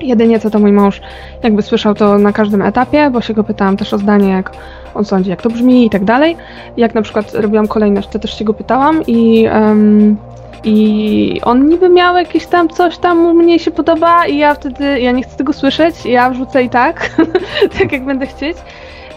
Jedynie 0.00 0.40
co 0.40 0.50
to 0.50 0.58
mój 0.58 0.72
mąż 0.72 1.00
jakby 1.42 1.62
słyszał 1.62 1.94
to 1.94 2.18
na 2.18 2.32
każdym 2.32 2.62
etapie, 2.62 3.10
bo 3.10 3.20
się 3.20 3.34
go 3.34 3.44
pytałam 3.44 3.76
też 3.76 3.94
o 3.94 3.98
zdanie, 3.98 4.28
jak 4.28 4.50
on 4.94 5.04
sądzi, 5.04 5.30
jak 5.30 5.42
to 5.42 5.50
brzmi 5.50 5.86
i 5.86 5.90
tak 5.90 6.04
dalej. 6.04 6.36
Jak 6.76 6.94
na 6.94 7.02
przykład 7.02 7.34
robiłam 7.34 7.68
kolejność, 7.68 8.08
to 8.08 8.18
też 8.18 8.38
się 8.38 8.44
go 8.44 8.54
pytałam 8.54 9.02
i, 9.06 9.46
em, 9.50 10.16
i 10.64 11.40
on 11.44 11.68
niby 11.68 11.88
miał 11.88 12.16
jakieś 12.16 12.46
tam 12.46 12.68
coś 12.68 12.98
tam 12.98 13.18
mu 13.18 13.34
mnie 13.34 13.58
się 13.58 13.70
podoba 13.70 14.26
i 14.26 14.36
ja 14.36 14.54
wtedy, 14.54 15.00
ja 15.00 15.12
nie 15.12 15.22
chcę 15.22 15.36
tego 15.36 15.52
słyszeć, 15.52 16.06
ja 16.06 16.30
wrzucę 16.30 16.62
i 16.62 16.70
tak, 16.70 17.10
tak 17.78 17.92
jak 17.92 18.04
będę 18.04 18.26
chcieć. 18.26 18.56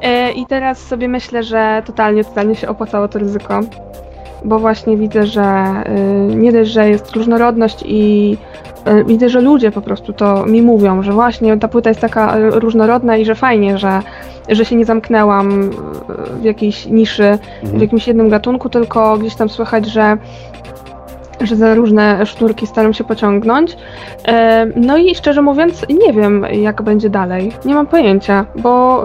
E, 0.02 0.32
I 0.32 0.46
teraz 0.46 0.80
sobie 0.80 1.08
myślę, 1.08 1.44
że 1.44 1.84
totalnie, 1.86 2.24
totalnie 2.24 2.56
się 2.56 2.68
opłacało 2.68 3.08
to 3.08 3.20
ryzyko, 3.20 3.60
bo 4.46 4.60
właśnie 4.60 4.98
widzę, 4.98 5.26
że 5.26 5.44
y, 6.32 6.36
nie 6.36 6.52
dość, 6.52 6.72
że 6.72 6.90
jest 6.90 7.12
różnorodność 7.12 7.84
i 7.86 8.38
widzę, 9.06 9.30
że 9.30 9.42
ludzie 9.42 9.72
po 9.72 9.82
prostu 9.82 10.14
to 10.14 10.46
mi 10.46 10.62
mówią, 10.62 11.04
że 11.04 11.12
właśnie 11.12 11.58
ta 11.58 11.68
płyta 11.68 11.90
jest 11.90 12.02
taka 12.02 12.38
y, 12.38 12.50
różnorodna 12.50 13.18
i 13.18 13.26
że 13.26 13.36
fajnie, 13.36 13.78
że, 13.78 14.02
że 14.50 14.66
się 14.66 14.76
nie 14.76 14.86
zamknęłam 14.86 15.62
y, 15.62 15.70
w 16.42 16.44
jakiejś 16.44 16.86
niszy, 16.86 17.38
w 17.62 17.64
Mhm. 17.64 17.82
jakimś 17.82 18.08
jednym 18.08 18.30
gatunku, 18.30 18.70
tylko 18.70 19.18
gdzieś 19.18 19.36
tam 19.36 19.50
słychać, 19.50 19.86
że 19.86 20.18
że 21.42 21.56
za 21.56 21.76
różne 21.76 22.26
sznurki 22.26 22.68
staram 22.68 22.94
się 22.94 23.04
pociągnąć. 23.04 23.78
E, 24.28 24.66
No 24.76 24.98
i 24.98 25.16
szczerze 25.16 25.42
mówiąc, 25.42 25.86
nie 26.06 26.14
wiem, 26.14 26.46
jak 26.52 26.82
będzie 26.82 27.10
dalej. 27.10 27.52
Nie 27.66 27.76
mam 27.76 27.88
pojęcia, 27.88 28.46
bo 28.56 29.04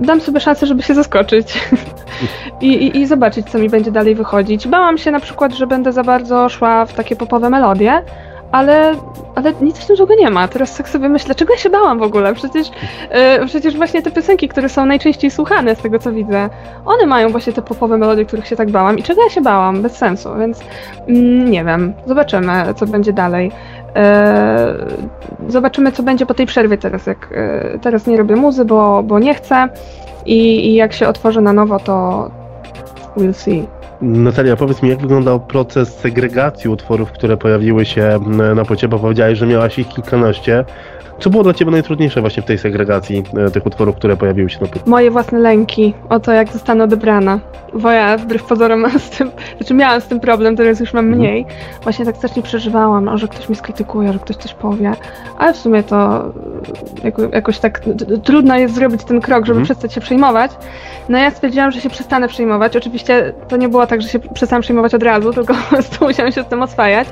dam 0.00 0.20
sobie 0.20 0.40
szansę, 0.40 0.66
żeby 0.66 0.82
się 0.82 0.94
zaskoczyć 0.94 1.60
I, 2.60 2.66
i, 2.66 2.98
i 2.98 3.06
zobaczyć, 3.06 3.50
co 3.50 3.58
mi 3.58 3.68
będzie 3.68 3.90
dalej 3.90 4.14
wychodzić. 4.14 4.68
Bałam 4.68 4.98
się 4.98 5.10
na 5.10 5.20
przykład, 5.20 5.54
że 5.54 5.66
będę 5.66 5.92
za 5.92 6.02
bardzo 6.02 6.48
szła 6.48 6.86
w 6.86 6.92
takie 6.92 7.16
popowe 7.16 7.50
melodie, 7.50 8.02
ale, 8.52 8.94
ale 9.34 9.52
nic 9.60 9.78
w 9.78 9.86
tym 9.86 9.96
złego 9.96 10.14
nie 10.14 10.30
ma. 10.30 10.48
Teraz 10.48 10.76
tak 10.76 10.88
sobie 10.88 11.08
myślę, 11.08 11.34
czego 11.34 11.52
ja 11.52 11.58
się 11.58 11.70
bałam 11.70 11.98
w 11.98 12.02
ogóle? 12.02 12.34
Przecież, 12.34 12.68
y, 12.68 13.46
przecież 13.46 13.76
właśnie 13.76 14.02
te 14.02 14.10
piosenki, 14.10 14.48
które 14.48 14.68
są 14.68 14.86
najczęściej 14.86 15.30
słuchane 15.30 15.76
z 15.76 15.78
tego, 15.78 15.98
co 15.98 16.12
widzę, 16.12 16.50
one 16.84 17.06
mają 17.06 17.28
właśnie 17.28 17.52
te 17.52 17.62
popowe 17.62 17.98
melodie, 17.98 18.24
których 18.24 18.46
się 18.46 18.56
tak 18.56 18.70
bałam. 18.70 18.98
I 18.98 19.02
czego 19.02 19.22
ja 19.22 19.30
się 19.30 19.40
bałam? 19.40 19.82
Bez 19.82 19.96
sensu, 19.96 20.28
więc 20.38 20.60
mm, 21.08 21.50
nie 21.50 21.64
wiem. 21.64 21.94
Zobaczymy, 22.06 22.74
co 22.76 22.86
będzie 22.86 23.12
dalej. 23.12 23.52
E, 23.96 24.86
zobaczymy, 25.48 25.92
co 25.92 26.02
będzie 26.02 26.26
po 26.26 26.34
tej 26.34 26.46
przerwie 26.46 26.78
teraz. 26.78 27.06
Jak, 27.06 27.28
e, 27.34 27.78
teraz 27.78 28.06
nie 28.06 28.16
robię 28.16 28.36
muzy, 28.36 28.64
bo, 28.64 29.02
bo 29.02 29.18
nie 29.18 29.34
chcę. 29.34 29.68
I, 30.26 30.66
I 30.70 30.74
jak 30.74 30.92
się 30.92 31.08
otworzę 31.08 31.40
na 31.40 31.52
nowo, 31.52 31.78
to 31.78 32.30
we'll 33.16 33.32
see. 33.32 33.77
Natalia, 34.02 34.56
powiedz 34.56 34.82
mi, 34.82 34.88
jak 34.88 34.98
wyglądał 35.00 35.40
proces 35.40 35.88
segregacji 35.98 36.70
utworów, 36.70 37.12
które 37.12 37.36
pojawiły 37.36 37.84
się 37.86 38.20
na 38.54 38.64
płycie, 38.64 38.88
bo 38.88 38.98
powiedziałeś, 38.98 39.38
że 39.38 39.46
miałaś 39.46 39.78
ich 39.78 39.88
kilkanaście. 39.88 40.64
Co 41.20 41.30
było 41.30 41.42
dla 41.42 41.54
Ciebie 41.54 41.70
najtrudniejsze 41.70 42.20
właśnie 42.20 42.42
w 42.42 42.46
tej 42.46 42.58
segregacji 42.58 43.22
e, 43.46 43.50
tych 43.50 43.66
utworów, 43.66 43.96
które 43.96 44.16
pojawiły 44.16 44.50
się 44.50 44.58
na 44.60 44.66
płycie? 44.66 44.84
Moje 44.86 45.10
własne 45.10 45.38
lęki 45.38 45.94
o 46.08 46.20
to, 46.20 46.32
jak 46.32 46.52
zostanę 46.52 46.84
odebrana. 46.84 47.38
Bo 47.74 47.90
ja 47.90 48.16
wbrew 48.18 48.44
pozorom 48.44 48.80
mam 48.80 48.98
z 48.98 49.10
tym, 49.10 49.30
znaczy 49.58 49.74
miałam 49.74 50.00
z 50.00 50.06
tym 50.06 50.20
problem, 50.20 50.56
teraz 50.56 50.80
już 50.80 50.92
mam 50.94 51.04
Mhm. 51.04 51.20
mniej. 51.22 51.46
Właśnie 51.82 52.04
tak 52.04 52.16
strasznie 52.16 52.42
przeżywałam, 52.42 53.08
o, 53.08 53.18
że 53.18 53.28
ktoś 53.28 53.48
mnie 53.48 53.56
skrytykuje, 53.56 54.12
że 54.12 54.18
ktoś 54.18 54.36
coś 54.36 54.54
powie. 54.54 54.92
Ale 55.38 55.52
w 55.52 55.56
sumie 55.56 55.82
to 55.82 56.26
y, 56.26 57.04
jako, 57.04 57.22
jakoś 57.32 57.58
tak 57.58 57.80
trudno 58.24 58.56
jest 58.58 58.74
zrobić 58.74 59.04
ten 59.04 59.20
krok, 59.20 59.46
żeby 59.46 59.58
Mhm. 59.60 59.64
przestać 59.64 59.92
się 59.92 60.00
przejmować. 60.00 60.50
No 61.08 61.18
ja 61.18 61.30
stwierdziłam, 61.30 61.70
że 61.70 61.80
się 61.80 61.90
przestanę 61.90 62.28
przejmować. 62.28 62.76
Oczywiście 62.76 63.32
to 63.48 63.56
nie 63.56 63.68
było 63.68 63.86
tak, 63.88 64.02
że 64.02 64.08
się 64.08 64.18
przestałam 64.18 64.62
przejmować 64.62 64.94
od 64.94 65.02
razu, 65.02 65.32
tylko 65.32 65.54
po 65.70 65.76
prostu 65.76 66.04
musiałam 66.04 66.32
się 66.32 66.42
z 66.42 66.46
tym 66.46 66.62
oswajać. 66.62 67.08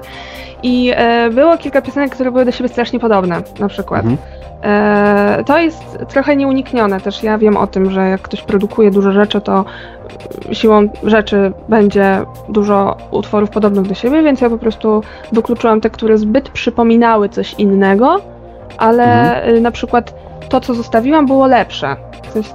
I 0.62 0.92
e, 0.94 1.30
było 1.30 1.58
kilka 1.58 1.82
piosenek, 1.82 2.10
które 2.10 2.32
były 2.32 2.44
do 2.44 2.52
siebie 2.52 2.68
strasznie 2.68 3.00
podobne, 3.00 3.42
na 3.58 3.68
przykład. 3.68 4.04
Mhm. 4.04 4.18
E, 4.62 5.44
to 5.44 5.58
jest 5.58 5.98
trochę 6.08 6.36
nieuniknione 6.36 7.00
też. 7.00 7.22
Ja 7.22 7.38
wiem 7.38 7.56
o 7.56 7.66
tym, 7.66 7.90
że 7.90 8.08
jak 8.08 8.22
ktoś 8.22 8.42
produkuje 8.42 8.90
dużo 8.90 9.12
rzeczy, 9.12 9.40
to 9.40 9.64
siłą 10.52 10.88
rzeczy 11.04 11.52
będzie 11.68 12.22
dużo 12.48 12.96
utworów 13.10 13.50
podobnych 13.50 13.86
do 13.86 13.94
siebie, 13.94 14.22
więc 14.22 14.40
ja 14.40 14.50
po 14.50 14.58
prostu 14.58 15.02
wykluczyłam 15.32 15.80
te, 15.80 15.90
które 15.90 16.18
zbyt 16.18 16.48
przypominały 16.48 17.28
coś 17.28 17.54
innego, 17.54 18.20
ale 18.78 19.48
y, 19.48 19.60
na 19.60 19.70
przykład 19.70 20.14
to, 20.48 20.60
co 20.60 20.74
zostawiłam, 20.74 21.26
było 21.26 21.46
lepsze. 21.46 21.96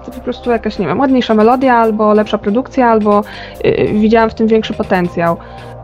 To 0.05 0.11
po 0.11 0.21
prostu 0.21 0.51
jakaś, 0.51 0.79
nie 0.79 0.87
wiem, 0.87 0.99
ładniejsza 0.99 1.33
melodia, 1.33 1.75
albo 1.75 2.13
lepsza 2.13 2.37
produkcja, 2.37 2.87
albo 2.87 3.23
y, 3.65 3.89
widziałam 3.93 4.29
w 4.29 4.33
tym 4.33 4.47
większy 4.47 4.73
potencjał. 4.73 5.37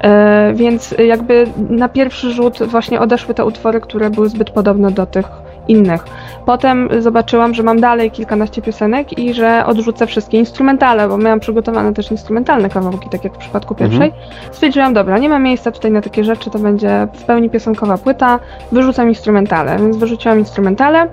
E, 0.03 0.53
więc 0.55 0.95
jakby 1.05 1.47
na 1.69 1.89
pierwszy 1.89 2.31
rzut 2.31 2.63
właśnie 2.63 2.99
odeszły 2.99 3.33
te 3.33 3.45
utwory, 3.45 3.81
które 3.81 4.09
były 4.09 4.29
zbyt 4.29 4.49
podobne 4.49 4.91
do 4.91 5.05
tych 5.05 5.25
innych. 5.67 6.05
Potem 6.45 6.89
zobaczyłam, 6.99 7.53
że 7.53 7.63
mam 7.63 7.79
dalej 7.79 8.11
kilkanaście 8.11 8.61
piosenek 8.61 9.19
i 9.19 9.33
że 9.33 9.65
odrzucę 9.65 10.07
wszystkie 10.07 10.37
instrumentale, 10.37 11.07
bo 11.07 11.17
miałam 11.17 11.39
przygotowane 11.39 11.93
też 11.93 12.11
instrumentalne 12.11 12.69
kawałki, 12.69 13.09
tak 13.09 13.23
jak 13.23 13.33
w 13.33 13.37
przypadku 13.37 13.75
pierwszej. 13.75 14.11
Stwierdziłam, 14.51 14.93
dobra, 14.93 15.17
nie 15.17 15.29
ma 15.29 15.39
miejsca 15.39 15.71
tutaj 15.71 15.91
na 15.91 16.01
takie 16.01 16.23
rzeczy, 16.23 16.49
to 16.49 16.59
będzie 16.59 17.07
w 17.13 17.23
pełni 17.23 17.49
piosenkowa 17.49 17.97
płyta, 17.97 18.39
wyrzucam 18.71 19.09
instrumentale, 19.09 19.77
więc 19.77 19.97
wyrzuciłam 19.97 20.39
instrumentale 20.39 21.07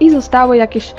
i 0.00 0.10
zostały 0.10 0.56
jakieś 0.56 0.94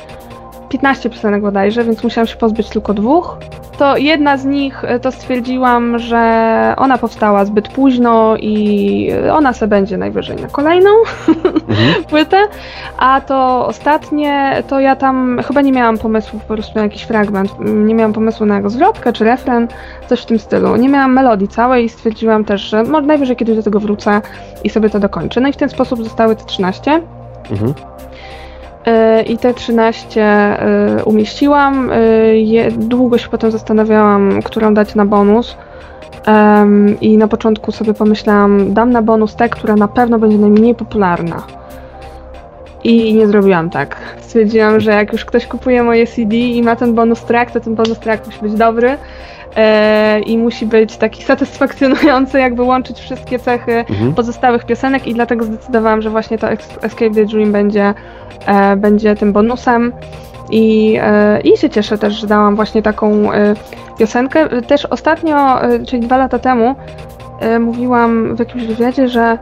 15 0.70 1.10
piosenek 1.10 1.42
bodajże, 1.42 1.84
więc 1.84 2.04
musiałam 2.04 2.28
się 2.28 2.36
pozbyć 2.36 2.70
tylko 2.70 2.94
dwóch. 2.94 3.38
To 3.78 3.98
jedna 3.98 4.38
z 4.38 4.46
nich 4.46 4.84
e, 4.84 5.00
to 5.00 5.12
stwierdziłam, 5.12 6.00
że 6.00 6.74
ona 6.78 6.98
powstała 6.98 7.46
zbyt 7.46 7.68
późno 7.68 8.36
i 8.38 9.10
ona 9.32 9.54
se 9.54 9.68
będzie 9.68 9.98
najwyżej 9.98 10.36
na 10.36 10.48
kolejną 10.48 10.90
Mhm. 11.70 12.04
płytę, 12.10 12.38
a 12.98 13.22
to 13.22 13.68
ostatnie, 13.68 14.64
to 14.68 14.80
ja 14.80 14.96
tam 14.96 15.40
chyba 15.48 15.62
nie 15.62 15.72
miałam 15.72 15.98
pomysłu 15.98 16.40
po 16.48 16.54
prostu 16.54 16.76
na 16.76 16.82
jakiś 16.84 17.02
fragment, 17.04 17.52
Mm, 17.60 17.88
nie 17.88 17.96
miałam 17.96 18.14
pomysłu 18.14 18.46
na 18.46 18.56
jego 18.56 18.70
zwrotkę 18.70 19.14
czy 19.14 19.24
refren, 19.24 19.68
coś 20.08 20.22
w 20.22 20.26
tym 20.26 20.40
stylu. 20.40 20.76
Nie 20.76 20.90
miałam 20.90 21.14
melodii 21.14 21.48
całej 21.48 21.86
i 21.86 21.90
stwierdziłam 21.90 22.46
też, 22.46 22.62
że 22.62 22.84
może 22.84 23.08
najwyżej 23.08 23.36
kiedyś 23.36 23.56
do 23.56 23.64
tego 23.64 23.80
wrócę 23.80 24.22
i 24.64 24.70
sobie 24.70 24.90
to 24.90 25.00
dokończę. 25.00 25.42
No 25.42 25.48
i 25.48 25.54
w 25.54 25.58
ten 25.58 25.70
sposób 25.70 26.04
zostały 26.04 26.36
te 26.36 26.46
13. 26.46 27.02
Mhm. 27.52 27.74
Yy, 28.88 29.24
I 29.24 29.38
te 29.38 29.54
13 29.54 30.20
yy, 30.96 31.04
umieściłam. 31.04 31.92
Je, 32.34 32.72
długo 32.72 33.18
się 33.18 33.30
potem 33.30 33.52
zastanawiałam, 33.52 34.42
którą 34.42 34.74
dać 34.74 34.96
na 34.96 35.06
bonus. 35.06 35.58
I 37.02 37.18
na 37.18 37.28
początku 37.28 37.72
sobie 37.72 37.94
pomyślałam, 37.94 38.74
dam 38.74 38.92
na 38.92 39.02
bonus 39.02 39.36
tę, 39.36 39.50
która 39.50 39.76
na 39.76 39.88
pewno 39.88 40.20
będzie 40.20 40.38
najmniej 40.38 40.76
popularna. 40.76 41.44
I 42.84 43.14
nie 43.14 43.28
zrobiłam 43.28 43.70
tak. 43.70 43.96
Stwierdziłam, 44.22 44.80
że 44.80 44.92
jak 44.92 45.14
już 45.14 45.26
ktoś 45.26 45.48
kupuje 45.48 45.84
moje 45.84 46.08
CD 46.08 46.36
i 46.36 46.64
ma 46.64 46.76
ten 46.76 46.96
bonus 46.96 47.22
track, 47.22 47.52
to 47.52 47.60
ten 47.60 47.76
bonus 47.76 48.00
track 48.00 48.26
musi 48.26 48.40
być 48.42 48.54
dobry. 48.54 48.98
E, 49.58 50.20
i 50.20 50.38
musi 50.38 50.66
być 50.66 50.98
taki 50.98 51.24
satysfakcjonujący, 51.24 52.40
jakby 52.40 52.62
łączyć 52.64 53.00
wszystkie 53.00 53.40
cechy 53.40 53.86
Mhm. 53.90 54.14
pozostałych 54.14 54.66
piosenek 54.66 55.08
i 55.08 55.14
dlatego 55.14 55.46
zdecydowałam, 55.46 56.02
że 56.02 56.10
właśnie 56.10 56.38
to 56.38 56.50
Escape 56.82 57.12
the 57.16 57.26
Dream 57.26 57.52
będzie, 57.52 57.94
e, 58.46 58.76
będzie 58.76 59.16
tym 59.16 59.34
bonusem. 59.34 59.94
I, 60.52 60.98
e, 61.02 61.42
I 61.42 61.58
się 61.58 61.70
cieszę 61.70 61.98
też, 61.98 62.14
że 62.14 62.28
dałam 62.28 62.56
właśnie 62.56 62.82
taką 62.82 63.30
piosenkę. 64.00 64.62
Też 64.62 64.86
ostatnio, 64.86 65.60
czyli 65.88 66.02
dwa 66.08 66.18
lata 66.18 66.40
temu, 66.40 66.76
mówiłam 67.60 68.36
w 68.36 68.40
jakimś 68.40 68.64
wywiadzie, 68.66 69.08
że 69.08 69.38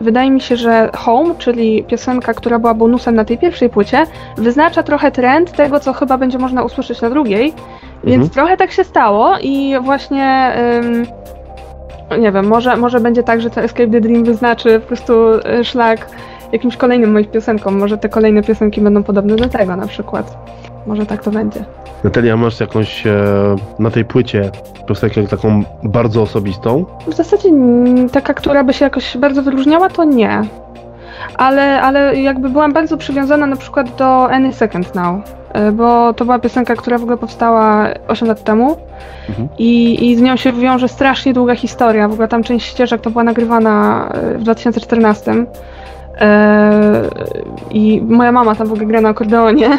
wydaje 0.00 0.30
mi 0.30 0.40
się, 0.40 0.56
że 0.56 0.90
Home, 0.96 1.34
czyli 1.38 1.84
piosenka, 1.84 2.34
która 2.34 2.58
była 2.58 2.74
bonusem 2.74 3.14
na 3.14 3.24
tej 3.24 3.38
pierwszej 3.38 3.70
płycie, 3.70 4.06
wyznacza 4.36 4.82
trochę 4.82 5.10
trend 5.10 5.52
tego, 5.52 5.80
co 5.80 5.92
chyba 5.92 6.18
będzie 6.18 6.38
można 6.38 6.62
usłyszeć 6.62 7.00
na 7.00 7.10
drugiej. 7.10 7.52
Więc 8.06 8.16
Mhm. 8.24 8.30
trochę 8.30 8.56
tak 8.56 8.70
się 8.72 8.84
stało 8.84 9.34
i 9.42 9.74
właśnie. 9.82 10.52
ym, 10.84 11.06
nie 12.20 12.32
wiem, 12.32 12.46
może, 12.46 12.76
może 12.76 13.00
będzie 13.00 13.22
tak, 13.22 13.40
że 13.40 13.50
to 13.50 13.60
Escape 13.60 13.86
the 13.90 14.00
Dream 14.00 14.24
wyznaczy 14.24 14.80
po 14.80 14.86
prostu 14.86 15.12
y, 15.60 15.64
szlak 15.64 16.06
jakimś 16.52 16.76
kolejnym 16.76 17.12
moim 17.12 17.24
piosenkom. 17.24 17.78
Może 17.78 17.98
te 17.98 18.08
kolejne 18.08 18.42
piosenki 18.42 18.80
będą 18.80 19.02
podobne 19.02 19.36
do 19.36 19.48
tego 19.48 19.76
na 19.76 19.86
przykład. 19.86 20.38
Może 20.86 21.06
tak 21.06 21.22
to 21.22 21.30
będzie. 21.30 21.64
Natalia, 22.04 22.36
masz 22.36 22.60
jakąś 22.60 23.06
e, 23.06 23.16
na 23.78 23.90
tej 23.90 24.04
płycie 24.04 24.50
piosenkę 24.88 25.26
taką 25.26 25.62
bardzo 25.82 26.22
osobistą? 26.22 26.84
W 27.06 27.14
zasadzie 27.14 27.48
mm, 27.48 28.08
taka, 28.08 28.34
która 28.34 28.64
by 28.64 28.72
się 28.72 28.84
jakoś 28.84 29.16
bardzo 29.16 29.42
wyróżniała, 29.42 29.88
to 29.88 30.04
nie. 30.04 30.42
Ale, 31.36 31.82
ale 31.82 32.16
jakby 32.16 32.48
byłam 32.48 32.72
bardzo 32.72 32.96
przywiązana 32.96 33.46
na 33.46 33.56
przykład 33.56 33.96
do 33.96 34.30
Any 34.30 34.52
Second 34.52 34.94
Now, 34.94 35.16
y, 35.68 35.72
bo 35.72 36.14
to 36.14 36.24
była 36.24 36.38
piosenka, 36.38 36.76
która 36.76 36.98
w 36.98 37.02
ogóle 37.02 37.16
powstała 37.16 37.86
8 38.08 38.28
lat 38.28 38.44
temu 38.44 38.76
Mhm. 39.28 39.48
i, 39.58 40.06
i 40.10 40.16
z 40.16 40.20
nią 40.22 40.36
się 40.36 40.52
wiąże 40.52 40.88
strasznie 40.88 41.32
długa 41.32 41.54
historia. 41.56 42.08
W 42.08 42.12
ogóle 42.12 42.28
tam 42.28 42.42
część 42.42 42.66
ścieżek 42.66 43.00
to 43.00 43.10
była 43.10 43.24
nagrywana 43.24 44.08
y, 44.34 44.38
w 44.38 44.42
2014. 44.42 45.34
E, 46.20 47.02
I 47.70 48.02
moja 48.08 48.32
mama 48.32 48.54
tam 48.54 48.66
w 48.66 48.72
ogóle 48.72 48.86
gra 48.86 49.00
na 49.00 49.08
akordeonie. 49.08 49.70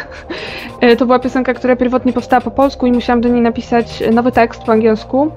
E, 0.80 0.96
To 0.96 1.06
była 1.06 1.18
piosenka, 1.18 1.54
która 1.54 1.76
pierwotnie 1.76 2.12
powstała 2.12 2.40
po 2.40 2.50
polsku 2.50 2.86
i 2.86 2.92
musiałam 2.92 3.20
do 3.20 3.28
niej 3.28 3.42
napisać 3.42 4.02
nowy 4.12 4.32
tekst 4.32 4.62
po 4.62 4.72
angielsku. 4.72 5.30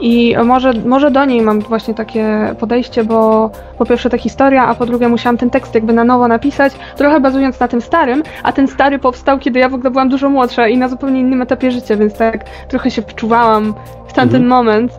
I 0.00 0.36
może, 0.44 0.72
może 0.86 1.10
do 1.10 1.24
niej 1.24 1.42
mam 1.42 1.60
właśnie 1.60 1.94
takie 1.94 2.54
podejście, 2.60 3.04
bo 3.04 3.50
po 3.78 3.86
pierwsze 3.86 4.10
ta 4.10 4.18
historia, 4.18 4.66
a 4.66 4.74
po 4.74 4.86
drugie 4.86 5.08
musiałam 5.08 5.36
ten 5.38 5.50
tekst 5.50 5.74
jakby 5.74 5.92
na 5.92 6.04
nowo 6.04 6.28
napisać, 6.28 6.72
trochę 6.96 7.20
bazując 7.20 7.60
na 7.60 7.68
tym 7.68 7.80
starym, 7.80 8.22
a 8.42 8.52
ten 8.52 8.68
stary 8.68 8.98
powstał, 8.98 9.38
kiedy 9.38 9.58
ja 9.58 9.68
w 9.68 9.74
ogóle 9.74 9.90
byłam 9.90 10.08
dużo 10.08 10.28
młodsza 10.30 10.68
i 10.68 10.78
na 10.78 10.88
zupełnie 10.88 11.20
innym 11.20 11.42
etapie 11.42 11.70
życia, 11.70 11.96
więc 11.96 12.14
tak 12.18 12.44
trochę 12.68 12.90
się 12.90 13.02
wczuwałam 13.02 13.74
w 14.06 14.12
tamten 14.12 14.42
Mhm. 14.42 14.48
moment 14.48 14.92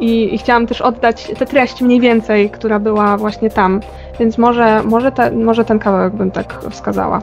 i, 0.00 0.34
i 0.34 0.38
chciałam 0.38 0.66
też 0.66 0.80
oddać 0.80 1.32
tę 1.38 1.46
treść 1.46 1.82
mniej 1.82 2.00
więcej, 2.00 2.50
która 2.50 2.78
była 2.78 3.16
właśnie 3.16 3.50
tam. 3.50 3.80
Więc 4.20 4.38
może, 4.38 4.82
może, 4.84 5.12
te, 5.12 5.30
może 5.30 5.64
ten 5.64 5.78
kawałek 5.78 6.14
bym 6.14 6.30
tak 6.30 6.60
wskazała. 6.70 7.22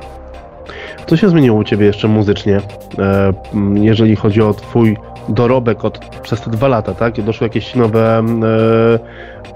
Co 1.05 1.17
się 1.17 1.29
zmieniło 1.29 1.57
u 1.59 1.63
Ciebie 1.63 1.85
jeszcze 1.85 2.07
muzycznie, 2.07 2.61
e, 2.99 3.33
jeżeli 3.73 4.15
chodzi 4.15 4.41
o 4.41 4.53
Twój 4.53 4.97
dorobek 5.29 5.85
od, 5.85 5.99
przez 6.21 6.41
te 6.41 6.49
dwa 6.51 6.67
lata, 6.67 6.93
tak? 6.93 7.21
Doszły 7.21 7.45
jakieś 7.45 7.75
nowe 7.75 8.19
e, 8.19 8.23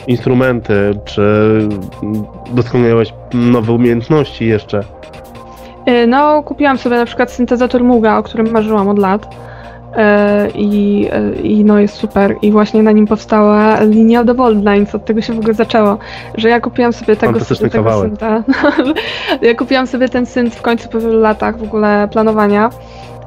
instrumenty, 0.07 0.91
czy 1.05 1.59
doskonaliłeś 2.51 3.13
nowe 3.33 3.73
umiejętności 3.73 4.47
jeszcze? 4.47 4.83
Y, 5.87 6.07
No, 6.07 6.43
kupiłam 6.43 6.77
sobie 6.77 6.97
na 6.97 7.05
przykład 7.05 7.31
syntezator 7.31 7.83
Muga, 7.83 8.17
o 8.17 8.23
którym 8.23 8.51
marzyłam 8.51 8.89
od 8.89 8.99
lat. 8.99 9.35
Y, 9.95 10.51
I, 10.55 11.07
y, 11.37 11.41
I 11.41 11.65
no 11.65 11.79
jest 11.79 11.95
super. 11.95 12.35
I 12.41 12.51
właśnie 12.51 12.83
na 12.83 12.91
nim 12.91 13.07
powstała 13.07 13.79
linia 13.83 14.25
The 14.25 14.33
Bold 14.33 14.57
Lines. 14.57 14.95
Od 14.95 15.05
tego 15.05 15.21
się 15.21 15.33
w 15.33 15.39
ogóle 15.39 15.53
zaczęło, 15.53 15.97
że 16.35 16.49
ja 16.49 16.59
kupiłam 16.59 16.93
sobie 16.93 17.15
tego, 17.15 17.39
tego 17.71 18.01
synta. 18.01 18.43
ja 19.41 19.55
kupiłam 19.55 19.87
sobie 19.87 20.09
ten 20.09 20.25
synt 20.25 20.55
w 20.55 20.61
końcu 20.61 20.89
po 20.89 20.99
wielu 20.99 21.19
latach 21.19 21.57
w 21.57 21.63
ogóle 21.63 22.07
planowania. 22.11 22.69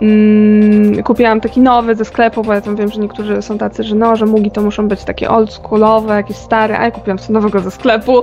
Mm, 0.00 1.02
kupiłam 1.02 1.40
taki 1.40 1.60
nowy 1.60 1.94
ze 1.94 2.04
sklepu, 2.04 2.42
bo 2.42 2.54
ja 2.54 2.60
tam 2.60 2.76
wiem, 2.76 2.88
że 2.90 3.00
niektórzy 3.00 3.42
są 3.42 3.58
tacy, 3.58 3.82
że 3.82 3.94
no, 3.94 4.16
że 4.16 4.26
mugi 4.26 4.50
to 4.50 4.62
muszą 4.62 4.88
być 4.88 5.04
takie 5.04 5.30
oldschoolowe, 5.30 6.14
jakieś 6.14 6.36
stare, 6.36 6.78
a 6.78 6.84
ja 6.84 6.90
kupiłam 6.90 7.18
sobie 7.18 7.34
nowego 7.34 7.60
ze 7.60 7.70
sklepu 7.70 8.22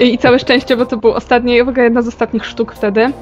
i, 0.00 0.14
i 0.14 0.18
całe 0.18 0.38
szczęście, 0.38 0.76
bo 0.76 0.86
to 0.86 0.96
był 0.96 1.12
ostatni, 1.12 1.64
w 1.64 1.68
ogóle 1.68 1.84
jedna 1.84 2.02
z 2.02 2.08
ostatnich 2.08 2.46
sztuk 2.46 2.74
wtedy. 2.74 3.12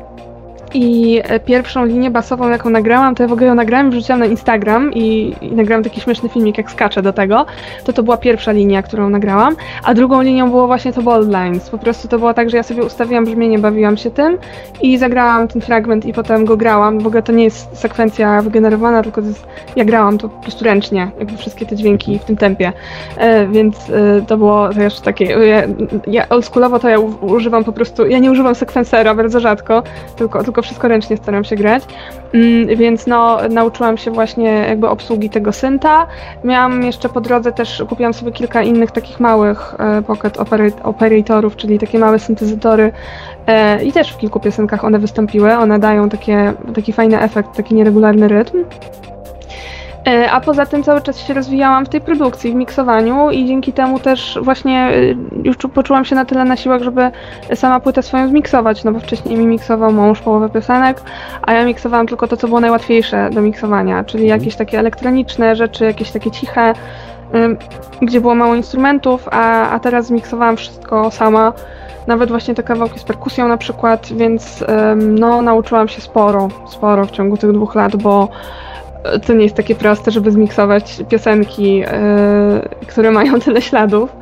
I 0.74 1.20
e, 1.24 1.40
pierwszą 1.40 1.84
linię 1.84 2.10
basową, 2.10 2.48
jaką 2.48 2.70
nagrałam, 2.70 3.14
to 3.14 3.22
ja 3.22 3.28
w 3.28 3.32
ogóle 3.32 3.46
ją 3.46 3.54
nagrałam 3.54 3.88
i 3.88 3.90
wrzuciłam 3.90 4.20
na 4.20 4.26
Instagram 4.26 4.92
i, 4.94 5.34
i 5.40 5.52
nagrałam 5.52 5.84
taki 5.84 6.00
śmieszny 6.00 6.28
filmik, 6.28 6.58
jak 6.58 6.70
skaczę 6.70 7.02
do 7.02 7.12
tego. 7.12 7.46
To 7.84 7.92
to 7.92 8.02
była 8.02 8.16
pierwsza 8.16 8.52
linia, 8.52 8.82
którą 8.82 9.10
nagrałam, 9.10 9.56
a 9.84 9.94
drugą 9.94 10.22
linią 10.22 10.50
było 10.50 10.66
właśnie 10.66 10.92
to 10.92 11.02
Bold 11.02 11.28
Lines. 11.28 11.70
Po 11.70 11.78
prostu 11.78 12.08
to 12.08 12.18
było 12.18 12.34
tak, 12.34 12.50
że 12.50 12.56
ja 12.56 12.62
sobie 12.62 12.84
ustawiłam 12.84 13.24
brzmienie, 13.24 13.58
bawiłam 13.58 13.96
się 13.96 14.10
tym 14.10 14.38
i 14.82 14.98
zagrałam 14.98 15.48
ten 15.48 15.62
fragment 15.62 16.06
i 16.06 16.12
potem 16.12 16.44
go 16.44 16.56
grałam. 16.56 17.00
W 17.00 17.06
ogóle 17.06 17.22
to 17.22 17.32
nie 17.32 17.44
jest 17.44 17.78
sekwencja 17.78 18.42
wygenerowana, 18.42 19.02
tylko 19.02 19.22
to 19.22 19.28
jest, 19.28 19.46
ja 19.76 19.84
grałam 19.84 20.18
to 20.18 20.28
po 20.28 20.42
prostu 20.42 20.64
ręcznie, 20.64 21.10
jakby 21.18 21.36
wszystkie 21.36 21.66
te 21.66 21.76
dźwięki 21.76 22.18
w 22.18 22.24
tym 22.24 22.36
tempie. 22.36 22.72
E, 23.16 23.46
więc 23.46 23.90
e, 23.90 24.22
to 24.26 24.36
było 24.36 24.68
też 24.68 25.00
takie, 25.00 25.24
ja, 25.24 25.62
ja 26.06 26.28
oldschoolowo 26.28 26.78
to 26.78 26.88
ja 26.88 26.98
używam 27.20 27.64
po 27.64 27.72
prostu, 27.72 28.06
ja 28.06 28.18
nie 28.18 28.30
używam 28.30 28.54
sekwensera 28.54 29.14
bardzo 29.14 29.40
rzadko, 29.40 29.82
tylko, 30.16 30.44
tylko 30.44 30.63
wszystko 30.64 30.88
ręcznie 30.88 31.16
staram 31.16 31.44
się 31.44 31.56
grać. 31.56 31.82
Mm, 32.34 32.76
więc 32.76 33.06
no, 33.06 33.38
nauczyłam 33.50 33.96
się 33.96 34.10
właśnie 34.10 34.50
jakby 34.68 34.88
obsługi 34.88 35.30
tego 35.30 35.52
synta. 35.52 36.06
Miałam 36.44 36.82
jeszcze 36.82 37.08
po 37.08 37.20
drodze 37.20 37.52
też, 37.52 37.84
kupiłam 37.88 38.14
sobie 38.14 38.32
kilka 38.32 38.62
innych 38.62 38.90
takich 38.90 39.20
małych 39.20 39.74
e, 39.78 40.02
pocket 40.02 40.36
opera- 40.36 40.82
operatorów, 40.82 41.56
czyli 41.56 41.78
takie 41.78 41.98
małe 41.98 42.18
syntezatory 42.18 42.92
e, 43.46 43.84
i 43.84 43.92
też 43.92 44.12
w 44.12 44.18
kilku 44.18 44.40
piosenkach 44.40 44.84
one 44.84 44.98
wystąpiły. 44.98 45.52
One 45.52 45.78
dają 45.78 46.08
takie, 46.08 46.52
taki 46.74 46.92
fajny 46.92 47.20
efekt, 47.20 47.56
taki 47.56 47.74
nieregularny 47.74 48.28
rytm. 48.28 48.64
E, 50.06 50.30
A 50.32 50.40
poza 50.40 50.66
tym 50.66 50.82
cały 50.82 51.02
czas 51.02 51.18
się 51.18 51.34
rozwijałam 51.34 51.86
w 51.86 51.88
tej 51.88 52.00
produkcji, 52.00 52.52
w 52.52 52.54
miksowaniu 52.54 53.30
i 53.30 53.46
dzięki 53.46 53.72
temu 53.72 53.98
też 54.00 54.38
właśnie 54.42 54.90
y, 54.94 55.16
już 55.44 55.56
czu- 55.56 55.68
poczułam 55.68 56.04
się 56.04 56.14
na 56.14 56.24
tyle 56.24 56.44
na 56.44 56.56
siłach, 56.56 56.82
żeby 56.82 57.10
sama 57.54 57.80
płytę 57.80 58.02
swoją 58.02 58.28
zmiksować, 58.28 58.84
no 58.84 58.92
bo 58.92 59.00
wcześniej 59.00 59.36
mi 59.38 59.46
miksował 59.46 59.92
mąż 59.92 60.20
połowę 60.20 60.48
piosenek, 60.50 61.02
a 61.42 61.52
ja 61.52 61.64
miksowałam 61.64 62.06
tylko 62.06 62.28
to, 62.28 62.36
co 62.36 62.48
było 62.48 62.60
najłatwiejsze 62.60 63.30
do 63.30 63.40
miksowania, 63.40 64.04
czyli 64.04 64.24
Mhm. 64.24 64.40
jakieś 64.40 64.56
takie 64.56 64.78
elektroniczne 64.78 65.56
rzeczy, 65.56 65.84
jakieś 65.84 66.10
takie 66.10 66.30
ciche, 66.30 66.72
gdzie 68.02 68.20
było 68.20 68.34
mało 68.34 68.54
instrumentów, 68.54 69.28
a, 69.30 69.70
a 69.70 69.78
teraz 69.80 70.06
zmiksowałam 70.06 70.56
wszystko 70.56 71.10
sama. 71.10 71.52
Nawet 72.06 72.28
właśnie 72.30 72.54
te 72.54 72.62
kawałki 72.62 72.98
z 72.98 73.04
perkusją 73.04 73.48
na 73.48 73.56
przykład, 73.56 74.08
więc 74.12 74.64
no 74.96 75.42
nauczyłam 75.42 75.88
się 75.88 76.00
sporo, 76.00 76.48
sporo 76.66 77.04
w 77.06 77.10
ciągu 77.10 77.36
tych 77.36 77.52
dwóch 77.52 77.74
lat, 77.74 77.96
bo 77.96 78.28
to 79.26 79.32
nie 79.32 79.44
jest 79.44 79.56
takie 79.56 79.74
proste, 79.74 80.10
żeby 80.10 80.30
zmiksować 80.30 81.02
piosenki, 81.08 81.76
yy, 81.76 81.86
które 82.86 83.10
mają 83.10 83.40
tyle 83.44 83.62
śladów. 83.62 84.16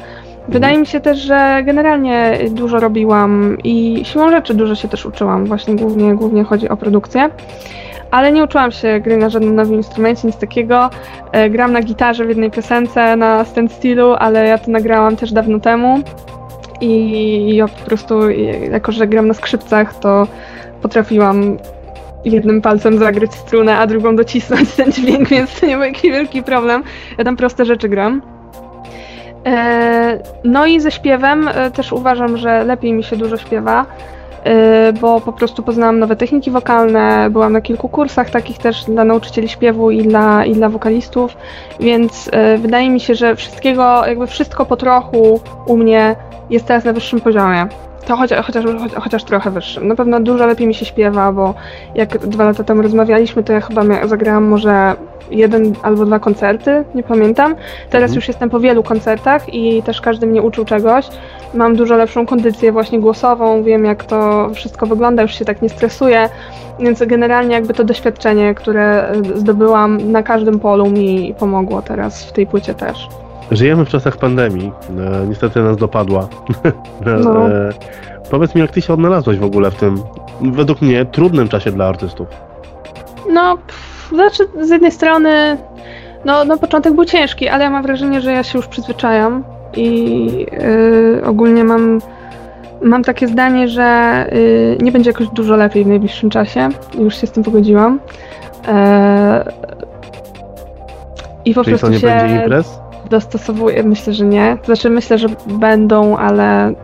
Wydaje 0.48 0.78
mi 0.78 0.86
się 0.86 1.00
też, 1.00 1.18
że 1.18 1.62
generalnie 1.64 2.38
dużo 2.50 2.80
robiłam 2.80 3.58
i 3.64 4.04
siłą 4.04 4.30
rzeczy 4.30 4.54
dużo 4.54 4.74
się 4.74 4.88
też 4.88 5.06
uczyłam. 5.06 5.46
Właśnie 5.46 5.76
głównie, 5.76 6.14
głównie 6.14 6.44
chodzi 6.44 6.68
o 6.68 6.76
produkcję. 6.76 7.30
Ale 8.10 8.32
nie 8.32 8.44
uczyłam 8.44 8.72
się 8.72 9.00
gry 9.00 9.16
na 9.16 9.28
żadnym 9.28 9.54
nowym 9.54 9.74
instrumencie, 9.74 10.26
nic 10.26 10.36
takiego. 10.36 10.90
E, 11.32 11.50
Gram 11.50 11.72
na 11.72 11.82
gitarze 11.82 12.24
w 12.24 12.28
jednej 12.28 12.50
piosence 12.50 13.16
na 13.16 13.44
stand 13.44 13.72
stylu, 13.72 14.12
ale 14.18 14.46
ja 14.46 14.58
to 14.58 14.70
nagrałam 14.70 15.16
też 15.16 15.32
dawno 15.32 15.60
temu. 15.60 15.98
I 16.80 17.56
ja 17.56 17.68
po 17.68 17.86
prostu, 17.86 18.30
jako 18.70 18.92
że 18.92 19.06
gram 19.06 19.28
na 19.28 19.34
skrzypcach, 19.34 19.94
to 19.94 20.26
potrafiłam 20.82 21.56
jednym 22.24 22.62
palcem 22.62 22.98
zagrać 22.98 23.34
strunę, 23.34 23.78
a 23.78 23.86
drugą 23.86 24.16
docisnąć 24.16 24.70
ten 24.70 24.92
dźwięk, 24.92 25.28
więc 25.28 25.60
to 25.60 25.66
nie 25.66 25.76
był 25.76 25.84
jakiś 25.84 26.02
wielki 26.02 26.42
problem. 26.42 26.82
Ja 27.18 27.24
tam 27.24 27.36
proste 27.36 27.64
rzeczy 27.64 27.88
gram. 27.88 28.22
E, 29.46 30.18
No 30.44 30.66
i 30.66 30.80
ze 30.80 30.90
śpiewem 30.90 31.48
e, 31.48 31.70
też 31.70 31.92
uważam, 31.92 32.36
że 32.36 32.64
lepiej 32.64 32.92
mi 32.92 33.04
się 33.04 33.16
dużo 33.16 33.36
śpiewa, 33.36 33.86
e, 34.44 34.92
bo 34.92 35.20
po 35.20 35.32
prostu 35.32 35.62
poznałam 35.62 35.98
nowe 35.98 36.16
techniki 36.16 36.50
wokalne, 36.50 37.30
byłam 37.30 37.52
na 37.52 37.60
kilku 37.60 37.88
kursach 37.88 38.30
takich 38.30 38.58
też 38.58 38.84
dla 38.84 39.04
nauczycieli 39.04 39.48
śpiewu 39.48 39.90
i 39.90 40.02
dla, 40.02 40.44
i 40.44 40.54
dla 40.54 40.68
wokalistów, 40.68 41.36
więc 41.80 42.30
wydaje 42.58 42.90
mi 42.90 43.00
się, 43.00 43.14
że 43.14 43.36
wszystkiego, 43.36 44.06
jakby 44.06 44.26
wszystko 44.26 44.66
po 44.66 44.76
trochu 44.76 45.40
u 45.66 45.76
mnie 45.76 46.16
jest 46.50 46.66
teraz 46.66 46.84
na 46.84 46.92
wyższym 46.92 47.20
poziomie. 47.20 47.66
To 48.06 48.16
chociaż, 48.16 48.46
chociaż, 48.46 48.64
chociaż 49.00 49.24
trochę 49.24 49.50
wyższym. 49.50 49.88
Na 49.88 49.94
pewno 49.94 50.20
dużo 50.20 50.46
lepiej 50.46 50.66
mi 50.66 50.74
się 50.74 50.84
śpiewa, 50.84 51.32
bo 51.32 51.54
jak 51.94 52.18
dwa 52.18 52.44
lata 52.44 52.64
temu 52.64 52.82
rozmawialiśmy, 52.82 53.42
to 53.44 53.52
ja 53.52 53.60
chyba 53.60 53.82
zagrałam 54.06 54.44
może 54.44 54.94
jeden 55.30 55.74
albo 55.82 56.06
dwa 56.06 56.18
koncerty, 56.18 56.84
nie 56.94 57.02
pamiętam. 57.02 57.54
Teraz 57.90 58.10
Mhm. 58.10 58.14
już 58.14 58.28
jestem 58.28 58.50
po 58.50 58.60
wielu 58.60 58.82
koncertach 58.82 59.54
i 59.54 59.82
też 59.82 60.00
każdy 60.00 60.26
mnie 60.26 60.42
uczył 60.42 60.64
czegoś, 60.64 61.08
mam 61.54 61.76
dużo 61.76 61.96
lepszą 61.96 62.26
kondycję 62.26 62.72
właśnie 62.72 63.00
głosową, 63.00 63.62
wiem 63.62 63.84
jak 63.84 64.04
to 64.04 64.50
wszystko 64.54 64.86
wygląda, 64.86 65.22
już 65.22 65.34
się 65.34 65.44
tak 65.44 65.62
nie 65.62 65.68
stresuję, 65.68 66.28
więc 66.80 67.02
generalnie 67.06 67.54
jakby 67.54 67.74
to 67.74 67.84
doświadczenie, 67.84 68.54
które 68.54 69.12
zdobyłam 69.34 70.12
na 70.12 70.22
każdym 70.22 70.58
polu 70.60 70.90
mi 70.90 71.34
pomogło 71.38 71.82
teraz 71.82 72.24
w 72.24 72.32
tej 72.32 72.46
płycie 72.46 72.74
też. 72.74 73.08
Żyjemy 73.50 73.84
w 73.84 73.88
czasach 73.88 74.16
pandemii, 74.16 74.72
e, 74.90 75.26
niestety 75.28 75.62
nas 75.62 75.76
dopadła. 75.76 76.28
No. 77.24 77.48
e, 77.48 77.70
powiedz 78.30 78.54
mi, 78.54 78.60
jak 78.60 78.70
ty 78.70 78.82
się 78.82 78.92
odnalazłeś 78.92 79.38
w 79.38 79.44
ogóle 79.44 79.70
w 79.70 79.74
tym, 79.74 80.02
według 80.40 80.82
mnie, 80.82 81.04
trudnym 81.04 81.48
czasie 81.48 81.72
dla 81.72 81.86
artystów? 81.86 82.28
No, 83.32 83.58
pff, 83.66 84.08
znaczy 84.14 84.44
z 84.66 84.70
jednej 84.70 84.90
strony, 84.90 85.56
no, 86.24 86.44
no 86.44 86.58
początek 86.58 86.94
był 86.94 87.04
ciężki, 87.04 87.48
ale 87.48 87.64
ja 87.64 87.70
mam 87.70 87.82
wrażenie, 87.82 88.20
że 88.20 88.32
ja 88.32 88.42
się 88.42 88.58
już 88.58 88.66
przyzwyczajam 88.66 89.44
i 89.76 90.46
yy, 90.52 91.22
ogólnie 91.26 91.64
mam, 91.64 91.98
mam 92.82 93.04
takie 93.04 93.28
zdanie, 93.28 93.68
że 93.68 94.26
yy, 94.32 94.78
nie 94.84 94.92
będzie 94.92 95.10
jakoś 95.10 95.28
dużo 95.28 95.56
lepiej 95.56 95.84
w 95.84 95.86
najbliższym 95.86 96.30
czasie. 96.30 96.68
Już 96.98 97.20
się 97.20 97.26
z 97.26 97.30
tym 97.30 97.42
pogodziłam. 97.42 98.00
Yy, 98.66 98.72
I 101.44 101.54
po 101.54 101.64
Czyli 101.64 101.72
prostu 101.72 101.86
to 101.86 101.92
nie 101.92 101.98
się 102.00 102.06
będzie 102.06 102.36
imprez? 102.36 102.81
Dostosowuję. 103.12 103.82
Myślę, 103.82 104.12
że 104.12 104.24
nie. 104.24 104.56
To 104.60 104.66
znaczy 104.66 104.90
myślę, 104.90 105.18
że 105.18 105.28
będą, 105.46 106.16
ale 106.16 106.74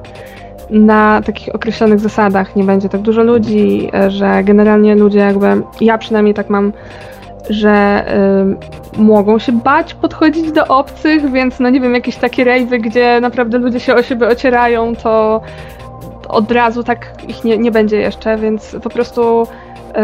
na 0.71 1.23
takich 1.27 1.55
określonych 1.55 2.01
zasadach 2.01 2.57
nie 2.57 2.65
będzie 2.65 2.89
tak 2.89 3.01
dużo 3.01 3.23
ludzi, 3.23 3.91
że 4.09 4.45
generalnie 4.45 4.95
ludzie 4.95 5.19
jakby, 5.19 5.63
ja 5.81 5.99
przynajmniej 5.99 6.35
tak 6.35 6.51
mam, 6.51 6.73
że 7.51 8.05
y, 8.97 9.01
mogą 9.01 9.39
się 9.39 9.53
bać 9.53 9.95
podchodzić 9.95 10.53
do 10.53 10.67
obcych, 10.67 11.33
więc 11.33 11.61
no 11.61 11.71
nie 11.71 11.81
wiem, 11.81 11.95
jakieś 11.95 12.17
takie 12.17 12.45
rejwy, 12.45 12.79
gdzie 12.79 13.21
naprawdę 13.21 13.59
ludzie 13.59 13.81
się 13.81 13.95
o 13.95 14.03
siebie 14.03 14.29
ocierają, 14.29 14.97
to 14.97 15.41
od 16.29 16.53
razu 16.53 16.85
tak 16.85 17.13
ich 17.29 17.45
nie, 17.45 17.59
nie 17.59 17.71
będzie 17.71 17.97
jeszcze, 17.97 18.37
więc 18.37 18.77
po 18.83 18.91
prostu 18.91 19.47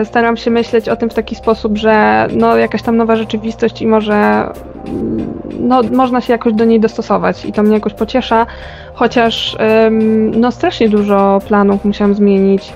staram 0.04 0.36
się 0.36 0.50
myśleć 0.50 0.88
o 0.88 0.96
tym 0.96 1.10
w 1.10 1.14
taki 1.14 1.34
sposób, 1.34 1.78
że 1.78 2.26
no 2.36 2.56
jakaś 2.56 2.82
tam 2.82 2.96
nowa 2.96 3.16
rzeczywistość 3.16 3.82
i 3.82 3.86
może 3.86 4.14
mm, 4.14 5.26
no, 5.60 5.82
można 5.92 6.20
się 6.20 6.32
jakoś 6.32 6.52
do 6.52 6.64
niej 6.64 6.80
dostosować 6.80 7.44
i 7.44 7.52
to 7.52 7.62
mnie 7.62 7.74
jakoś 7.74 7.94
pociesza, 7.94 8.46
chociaż 8.94 9.56
no 10.36 10.50
strasznie 10.50 10.88
dużo 10.88 11.40
planów 11.46 11.84
musiałam 11.84 12.14
zmienić 12.14 12.72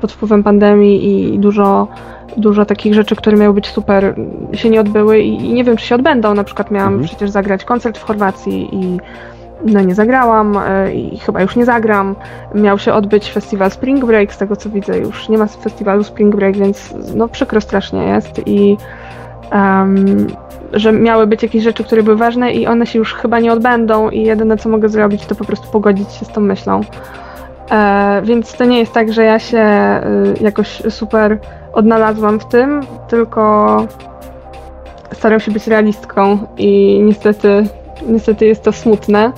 pod 0.00 0.12
wpływem 0.12 0.42
pandemii 0.42 1.34
i 1.34 1.38
dużo, 1.38 1.88
dużo 2.36 2.64
takich 2.64 2.94
rzeczy, 2.94 3.16
które 3.16 3.36
miały 3.36 3.54
być 3.54 3.66
super, 3.66 4.14
się 4.52 4.70
nie 4.70 4.80
odbyły 4.80 5.20
i, 5.20 5.34
i 5.34 5.52
nie 5.52 5.64
wiem, 5.64 5.76
czy 5.76 5.86
się 5.86 5.94
odbędą. 5.94 6.34
Na 6.34 6.44
przykład 6.44 6.70
miałam 6.70 6.92
Mhm. 6.92 7.08
przecież 7.08 7.30
zagrać 7.30 7.64
koncert 7.64 7.98
w 7.98 8.02
Chorwacji 8.02 8.68
i 8.72 9.00
no 9.64 9.80
nie 9.80 9.94
zagrałam 9.94 10.56
y, 10.56 10.94
i 10.94 11.18
chyba 11.18 11.42
już 11.42 11.56
nie 11.56 11.64
zagram. 11.64 12.16
Miał 12.54 12.78
się 12.78 12.92
odbyć 12.92 13.32
festiwal 13.32 13.70
Spring 13.70 14.04
Break, 14.04 14.34
z 14.34 14.38
tego 14.38 14.56
co 14.56 14.70
widzę 14.70 14.98
już 14.98 15.28
nie 15.28 15.38
ma 15.38 15.46
festiwalu 15.46 16.04
Spring 16.04 16.36
Break, 16.36 16.56
więc 16.56 16.94
no 17.14 17.28
przykro 17.28 17.60
strasznie 17.60 18.04
jest 18.04 18.46
i 18.46 18.76
em, 19.50 20.26
że 20.72 20.92
miały 20.92 21.26
być 21.26 21.42
jakieś 21.42 21.62
rzeczy, 21.62 21.84
które 21.84 22.02
były 22.02 22.16
ważne 22.16 22.52
i 22.52 22.66
one 22.66 22.86
się 22.86 22.98
już 22.98 23.14
chyba 23.14 23.40
nie 23.40 23.52
odbędą 23.52 24.10
i 24.10 24.22
jedyne 24.22 24.56
co 24.56 24.68
mogę 24.68 24.88
zrobić 24.88 25.26
to 25.26 25.34
po 25.34 25.44
prostu 25.44 25.72
pogodzić 25.72 26.12
się 26.12 26.24
z 26.24 26.28
tą 26.28 26.40
myślą. 26.40 26.80
E, 27.70 28.22
więc 28.24 28.52
to 28.52 28.64
nie 28.64 28.78
jest 28.78 28.92
tak, 28.92 29.12
że 29.12 29.24
ja 29.24 29.38
się 29.38 29.64
y, 30.40 30.44
jakoś 30.44 30.82
super 30.90 31.38
odnalazłam 31.72 32.40
w 32.40 32.44
tym, 32.44 32.80
tylko 33.08 33.86
staram 35.12 35.40
się 35.40 35.50
być 35.50 35.66
realistką 35.66 36.38
i 36.58 37.00
niestety, 37.02 37.66
niestety 38.08 38.46
jest 38.46 38.62
to 38.62 38.72
smutne, 38.72 39.32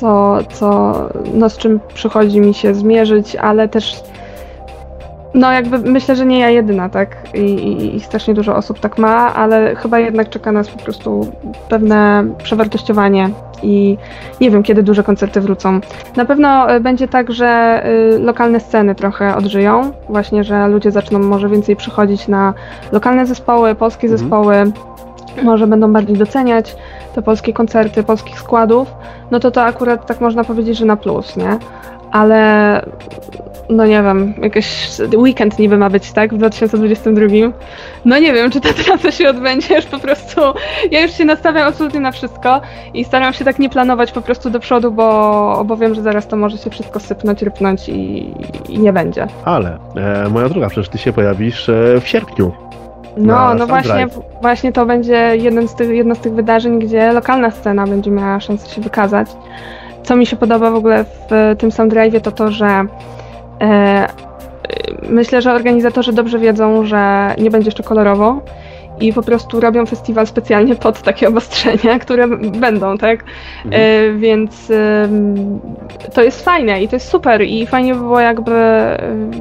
co, 0.00 0.38
co 0.52 0.94
no, 1.34 1.50
z 1.50 1.56
czym 1.58 1.80
przychodzi 1.94 2.40
mi 2.40 2.54
się 2.54 2.74
zmierzyć, 2.74 3.36
ale 3.36 3.68
też 3.68 4.02
no 5.34 5.52
jakby 5.52 5.78
myślę, 5.78 6.16
że 6.16 6.26
nie 6.26 6.38
ja 6.38 6.50
jedyna, 6.50 6.88
tak? 6.88 7.16
I, 7.34 7.40
i, 7.40 7.96
I 7.96 8.00
strasznie 8.00 8.34
dużo 8.34 8.56
osób 8.56 8.80
tak 8.80 8.98
ma, 8.98 9.34
ale 9.34 9.76
chyba 9.76 9.98
jednak 9.98 10.28
czeka 10.28 10.52
nas 10.52 10.68
po 10.68 10.82
prostu 10.82 11.26
pewne 11.68 12.24
przewartościowanie 12.42 13.30
i 13.62 13.98
nie 14.40 14.50
wiem, 14.50 14.62
kiedy 14.62 14.82
duże 14.82 15.02
koncerty 15.02 15.40
wrócą. 15.40 15.80
Na 16.16 16.24
pewno 16.24 16.74
y, 16.76 16.80
będzie 16.80 17.08
tak, 17.08 17.32
że 17.32 17.82
y, 18.14 18.18
lokalne 18.18 18.60
sceny 18.60 18.94
trochę 18.94 19.36
odżyją, 19.36 19.92
właśnie, 20.08 20.44
że 20.44 20.68
ludzie 20.68 20.90
zaczną 20.90 21.18
może 21.18 21.48
więcej 21.48 21.76
przychodzić 21.76 22.28
na 22.28 22.54
lokalne 22.92 23.26
zespoły, 23.26 23.74
polskie 23.74 24.06
Mhm. 24.06 24.18
zespoły, 24.18 24.72
może 25.42 25.66
będą 25.66 25.92
bardziej 25.92 26.16
doceniać 26.16 26.76
te 27.14 27.22
polskie 27.22 27.52
koncerty, 27.52 28.02
polskich 28.02 28.38
składów, 28.38 28.94
no 29.30 29.40
to 29.40 29.50
to 29.50 29.62
akurat 29.62 30.06
tak 30.06 30.20
można 30.20 30.44
powiedzieć, 30.44 30.78
że 30.78 30.84
na 30.84 30.96
plus, 30.96 31.36
nie? 31.36 31.58
Ale 32.12 32.82
no 33.68 33.86
nie 33.86 34.02
wiem, 34.02 34.34
jakiś 34.42 34.88
weekend 35.16 35.58
niby 35.58 35.78
ma 35.78 35.90
być, 35.90 36.12
tak? 36.12 36.34
W 36.34 36.38
2022. 36.38 37.26
No 38.04 38.18
nie 38.18 38.32
wiem, 38.32 38.50
czy 38.50 38.60
ta 38.60 38.72
trasa 38.72 39.12
się 39.12 39.28
odbędzie, 39.28 39.76
już 39.76 39.84
po 39.84 39.98
prostu 39.98 40.40
ja 40.90 41.02
już 41.02 41.12
się 41.12 41.24
nastawiam 41.24 41.68
absolutnie 41.68 42.00
na 42.00 42.12
wszystko 42.12 42.60
i 42.94 43.04
staram 43.04 43.32
się 43.32 43.44
tak 43.44 43.58
nie 43.58 43.70
planować 43.70 44.12
po 44.12 44.22
prostu 44.22 44.50
do 44.50 44.60
przodu, 44.60 44.92
bo, 44.92 45.62
bo 45.66 45.76
wiem, 45.76 45.94
że 45.94 46.02
zaraz 46.02 46.28
to 46.28 46.36
może 46.36 46.58
się 46.58 46.70
wszystko 46.70 47.00
sypnąć, 47.00 47.42
rypnąć 47.42 47.88
i, 47.88 48.34
i 48.68 48.78
nie 48.78 48.92
będzie. 48.92 49.26
Ale, 49.44 49.78
e, 49.96 50.28
moja 50.28 50.48
droga, 50.48 50.68
przecież 50.68 50.88
ty 50.88 50.98
się 50.98 51.12
pojawisz 51.12 51.68
e, 51.68 52.00
w 52.00 52.08
sierpniu. 52.08 52.67
No, 53.18 53.54
no 53.54 53.66
właśnie, 53.66 54.06
drive. 54.06 54.20
właśnie 54.42 54.72
to 54.72 54.86
będzie 54.86 55.36
jeden 55.36 55.68
z 55.68 55.74
tych, 55.74 55.90
jedno 55.90 56.14
z 56.14 56.18
tych 56.18 56.34
wydarzeń, 56.34 56.78
gdzie 56.78 57.12
lokalna 57.12 57.50
scena 57.50 57.86
będzie 57.86 58.10
miała 58.10 58.40
szansę 58.40 58.68
się 58.68 58.80
wykazać. 58.80 59.28
Co 60.02 60.16
mi 60.16 60.26
się 60.26 60.36
podoba 60.36 60.70
w 60.70 60.74
ogóle 60.74 61.04
w 61.04 61.54
tym 61.58 61.70
Soundrive'ie 61.70 62.20
to 62.20 62.32
to, 62.32 62.50
że 62.50 62.84
e, 63.60 64.08
myślę, 65.10 65.42
że 65.42 65.52
organizatorzy 65.52 66.12
dobrze 66.12 66.38
wiedzą, 66.38 66.84
że 66.84 67.34
nie 67.38 67.50
będzie 67.50 67.68
jeszcze 67.68 67.82
kolorowo 67.82 68.40
i 69.00 69.12
po 69.12 69.22
prostu 69.22 69.60
robią 69.60 69.86
festiwal 69.86 70.26
specjalnie 70.26 70.76
pod 70.76 71.02
takie 71.02 71.28
obostrzenia, 71.28 71.98
które 71.98 72.28
będą, 72.38 72.98
tak? 72.98 73.24
Mhm. 73.64 73.82
E, 73.82 74.18
więc 74.18 74.70
ym, 75.04 75.60
to 76.14 76.22
jest 76.22 76.44
fajne 76.44 76.82
i 76.82 76.88
to 76.88 76.96
jest 76.96 77.08
super 77.08 77.42
i 77.42 77.66
fajnie 77.66 77.94
by 77.94 78.00
było 78.00 78.20
jakby, 78.20 78.52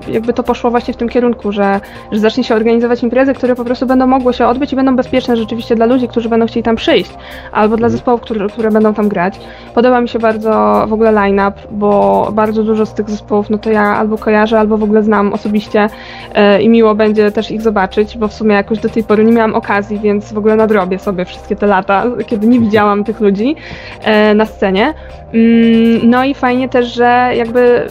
jakby 0.07 0.33
to 0.33 0.43
poszło 0.43 0.71
właśnie 0.71 0.93
w 0.93 0.97
tym 0.97 1.09
kierunku, 1.09 1.51
że, 1.51 1.79
że 2.11 2.19
zacznie 2.19 2.43
się 2.43 2.55
organizować 2.55 3.03
imprezy, 3.03 3.33
które 3.33 3.55
po 3.55 3.65
prostu 3.65 3.85
będą 3.85 4.07
mogły 4.07 4.33
się 4.33 4.47
odbyć 4.47 4.73
i 4.73 4.75
będą 4.75 4.95
bezpieczne 4.95 5.37
rzeczywiście 5.37 5.75
dla 5.75 5.85
ludzi, 5.85 6.07
którzy 6.07 6.29
będą 6.29 6.47
chcieli 6.47 6.63
tam 6.63 6.75
przyjść, 6.75 7.11
albo 7.51 7.77
dla 7.77 7.87
Mhm. 7.87 7.91
zespołów, 7.91 8.21
które, 8.21 8.47
które 8.49 8.71
będą 8.71 8.93
tam 8.93 9.09
grać. 9.09 9.39
Podoba 9.75 10.01
mi 10.01 10.09
się 10.09 10.19
bardzo 10.19 10.85
w 10.87 10.93
ogóle 10.93 11.11
line-up, 11.11 11.53
bo 11.71 12.29
bardzo 12.33 12.63
dużo 12.63 12.85
z 12.85 12.93
tych 12.93 13.09
zespołów, 13.09 13.49
no 13.49 13.57
to 13.57 13.69
ja 13.71 13.83
albo 13.83 14.17
kojarzę, 14.17 14.59
albo 14.59 14.77
w 14.77 14.83
ogóle 14.83 15.03
znam 15.03 15.33
osobiście 15.33 15.87
e, 16.33 16.61
i 16.61 16.69
miło 16.69 16.95
będzie 16.95 17.31
też 17.31 17.51
ich 17.51 17.61
zobaczyć, 17.61 18.17
bo 18.17 18.27
w 18.27 18.33
sumie 18.33 18.55
jakoś 18.55 18.79
do 18.79 18.89
tej 18.89 19.03
pory 19.03 19.25
nie 19.25 19.31
miałam 19.31 19.46
okazji, 19.55 19.99
więc 19.99 20.33
w 20.33 20.38
ogóle 20.38 20.55
nadrobię 20.55 20.99
sobie 20.99 21.25
wszystkie 21.25 21.55
te 21.55 21.67
lata, 21.67 22.03
kiedy 22.27 22.47
nie 22.47 22.60
widziałam 22.60 23.03
tych 23.03 23.19
ludzi 23.19 23.55
e, 24.03 24.33
na 24.33 24.45
scenie. 24.45 24.93
Mm, 25.33 26.10
No 26.10 26.25
i 26.25 26.33
fajnie 26.33 26.69
też, 26.69 26.93
że 26.93 27.31
jakby 27.36 27.88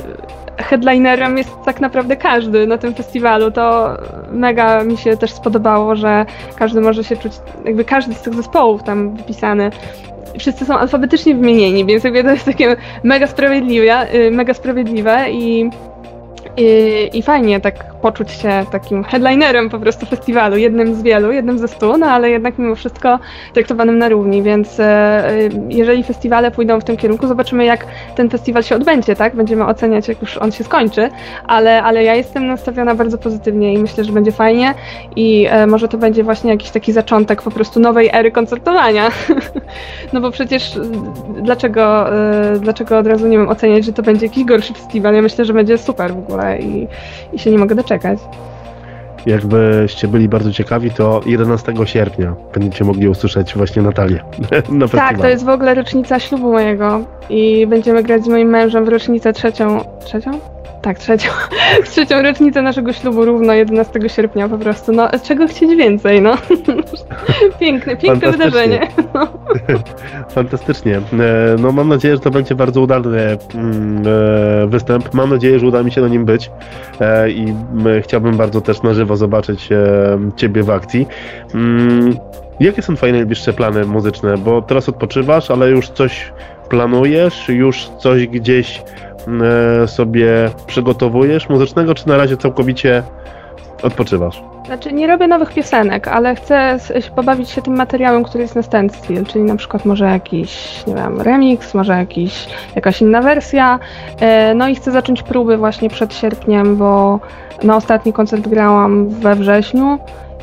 headlinerem 0.59 1.38
jest 1.38 1.51
tak 1.64 1.81
naprawdę 1.81 2.16
każdy 2.16 2.66
na 2.66 2.79
tym 2.79 2.95
festiwalu. 2.95 3.51
To 3.51 3.88
mega 4.33 4.85
mi 4.85 4.97
się 4.97 5.16
też 5.16 5.33
spodobało, 5.33 5.97
że 5.97 6.27
każdy 6.57 6.81
może 6.81 7.05
się 7.05 7.16
czuć, 7.16 7.33
jakby 7.64 7.85
każdy 7.85 8.14
z 8.14 8.23
tych 8.23 8.35
zespołów 8.35 8.83
tam 8.83 9.16
wypisany. 9.16 9.71
Wszyscy 10.38 10.64
są 10.64 10.79
alfabetycznie 10.79 11.35
wymienieni, 11.35 11.85
więc 11.85 12.05
jakby 12.05 12.25
to 12.25 12.31
jest 12.31 12.45
takie 12.45 12.77
mega 13.03 13.27
sprawiedliwe, 13.27 14.14
y, 14.14 14.31
mega 14.31 14.55
sprawiedliwe 14.55 15.31
i, 15.31 15.71
i, 16.57 17.11
i 17.12 17.23
fajnie 17.23 17.61
tak 17.61 17.85
poczuć 18.03 18.31
się 18.31 18.65
takim 18.73 19.05
headlinerem 19.05 19.71
po 19.71 19.79
prostu 19.79 20.07
festiwalu, 20.07 20.57
jednym 20.57 20.95
z 20.95 21.03
wielu, 21.03 21.33
jednym 21.33 21.59
ze 21.59 21.69
stu, 21.69 21.99
no 21.99 22.07
ale 22.07 22.31
jednak 22.31 22.59
mimo 22.59 22.75
wszystko 22.75 23.19
traktowanym 23.55 23.99
na 23.99 24.09
równi, 24.09 24.43
więc 24.43 24.81
e, 24.81 25.31
y, 25.31 25.51
jeżeli 25.69 26.05
festiwale 26.05 26.51
pójdą 26.51 26.81
w 26.81 26.85
tym 26.85 26.97
kierunku, 26.97 27.27
zobaczymy 27.27 27.65
jak 27.65 27.87
ten 28.17 28.31
festiwal 28.31 28.63
się 28.63 28.77
odbędzie, 28.77 29.17
tak? 29.17 29.37
Będziemy 29.37 29.67
oceniać 29.67 30.09
jak 30.09 30.21
już 30.23 30.37
on 30.37 30.53
się 30.53 30.65
skończy, 30.65 31.11
ale, 31.47 31.83
ale 31.83 32.05
ja 32.05 32.15
jestem 32.15 32.47
nastawiona 32.47 32.95
bardzo 32.95 33.19
pozytywnie 33.19 33.75
i 33.75 33.79
myślę, 33.79 34.05
że 34.05 34.13
będzie 34.13 34.33
fajnie 34.33 34.75
i 35.17 35.47
e, 35.51 35.67
może 35.67 35.89
to 35.89 35.99
będzie 35.99 36.25
właśnie 36.25 36.51
jakiś 36.51 36.71
taki 36.71 36.93
zaczątek 36.93 37.43
po 37.43 37.51
prostu 37.51 37.81
nowej 37.81 38.11
ery 38.13 38.31
koncertowania. 38.31 39.11
no 40.13 40.21
bo 40.21 40.31
przecież 40.31 40.79
dlaczego, 41.43 42.07
dlaczego 42.61 42.99
od 42.99 43.07
razu 43.07 43.27
nie 43.27 43.39
wiem 43.39 43.49
oceniać, 43.49 43.85
że 43.85 43.93
to 43.93 44.03
będzie 44.03 44.27
jakiś 44.27 44.45
gorszy 44.45 44.75
festiwal? 44.75 45.15
Ja 45.15 45.23
myślę, 45.23 45.45
że 45.45 45.53
będzie 45.53 45.79
super 45.79 46.15
w 46.15 46.19
ogóle 46.19 46.59
i, 46.59 46.87
i 47.33 47.39
się 47.39 47.51
nie 47.51 47.59
mogę 47.59 47.75
doczekać. 47.75 47.86
Jakbyście 49.27 50.09
byli 50.09 50.29
bardzo 50.29 50.53
ciekawi, 50.53 50.90
to 50.90 51.20
11 51.27 51.72
sierpnia 51.85 52.35
będziecie 52.55 52.85
mogli 52.85 53.09
usłyszeć 53.09 53.55
właśnie 53.55 53.83
Natalię 53.83 54.20
na. 54.68 54.88
Tak, 54.88 55.18
to 55.18 55.29
jest 55.29 55.44
w 55.44 55.49
ogóle 55.49 55.75
rocznica 55.75 56.20
ślubu 56.20 56.53
mojego 56.53 57.01
i 57.31 57.66
będziemy 57.66 58.03
grać 58.03 58.25
z 58.25 58.29
moim 58.29 58.49
mężem 58.49 58.85
w 58.85 58.88
rocznicę 58.88 59.33
trzecią. 59.33 59.85
Trzecią? 60.05 60.31
Tak, 60.83 60.98
trzecią, 60.98 61.31
trzecią 61.90 62.22
rocznicę 62.22 62.62
naszego 62.62 62.92
ślubu 62.92 63.24
równo 63.24 63.55
11 63.55 64.00
sierpnia 64.07 64.48
po 64.48 64.59
prostu. 64.59 64.92
No, 64.92 65.09
czego 65.24 65.46
chcieć 65.46 65.76
więcej, 65.76 66.22
no. 66.22 66.35
Piękne, 67.61 67.96
piękne 67.96 68.33
wydarzenie. 68.33 68.88
Fantastycznie. 70.35 70.96
E, 70.96 71.57
No 71.59 71.72
mam 71.72 71.88
nadzieję, 71.88 72.14
że 72.14 72.20
to 72.20 72.31
będzie 72.31 72.55
bardzo 72.55 72.81
udany 72.81 73.38
mm, 73.55 74.02
e, 74.07 74.66
występ. 74.66 75.14
Mam 75.14 75.31
nadzieję, 75.31 75.59
że 75.59 75.66
uda 75.66 75.83
mi 75.83 75.92
się 75.92 76.00
na 76.00 76.09
nim 76.09 76.24
być 76.24 76.50
E, 77.00 77.31
i 77.31 77.55
chciałbym 78.02 78.37
bardzo 78.37 78.61
też 78.61 78.83
na 78.83 78.94
żywo 78.94 79.16
zobaczyć 79.16 79.68
Ciebie 80.37 80.62
w 80.62 80.70
akcji. 80.70 81.07
Mm, 81.55 82.16
Jakie 82.61 82.83
są 82.83 82.96
Twoje 82.96 83.12
najbliższe 83.12 83.52
plany 83.52 83.85
muzyczne? 83.85 84.38
Bo 84.38 84.62
teraz 84.62 84.88
odpoczywasz, 84.88 85.50
ale 85.50 85.70
już 85.70 85.88
coś 85.88 86.33
planujesz? 86.68 87.48
Już 87.48 87.88
coś 87.98 88.26
gdzieś 88.26 88.83
sobie 89.87 90.51
przygotowujesz 90.67 91.49
muzycznego, 91.49 91.95
czy 91.95 92.09
na 92.09 92.17
razie 92.17 92.37
całkowicie 92.37 93.03
odpoczywasz? 93.83 94.43
Znaczy, 94.67 94.93
nie 94.93 95.07
robię 95.07 95.27
nowych 95.27 95.55
piosenek, 95.55 96.09
ale 96.09 96.35
chcę 96.35 96.79
pobawić 97.17 97.51
się 97.51 97.62
tym 97.62 97.77
materiałem, 97.77 98.25
który 98.25 98.43
jest 98.43 98.55
na 98.57 98.62
standstill, 98.62 99.25
czyli 99.27 99.45
na 99.45 99.57
przykład 99.57 99.85
może 99.85 100.05
jakiś, 100.05 100.83
nie 100.87 100.95
wiem, 100.95 101.21
remix, 101.21 101.75
może 101.75 101.93
jakiś, 101.93 102.47
jakaś 102.75 103.01
inna 103.03 103.23
wersja. 103.23 103.79
E, 104.21 104.55
No 104.55 104.69
i 104.69 104.75
chcę 104.75 104.91
zacząć 104.93 105.23
próby 105.23 105.57
właśnie 105.57 105.91
przed 105.91 106.15
sierpniem, 106.15 106.77
bo 106.77 107.21
na 107.62 107.77
ostatni 107.77 108.12
koncert 108.12 108.49
grałam 108.49 109.09
we 109.09 109.35
wrześniu 109.35 109.99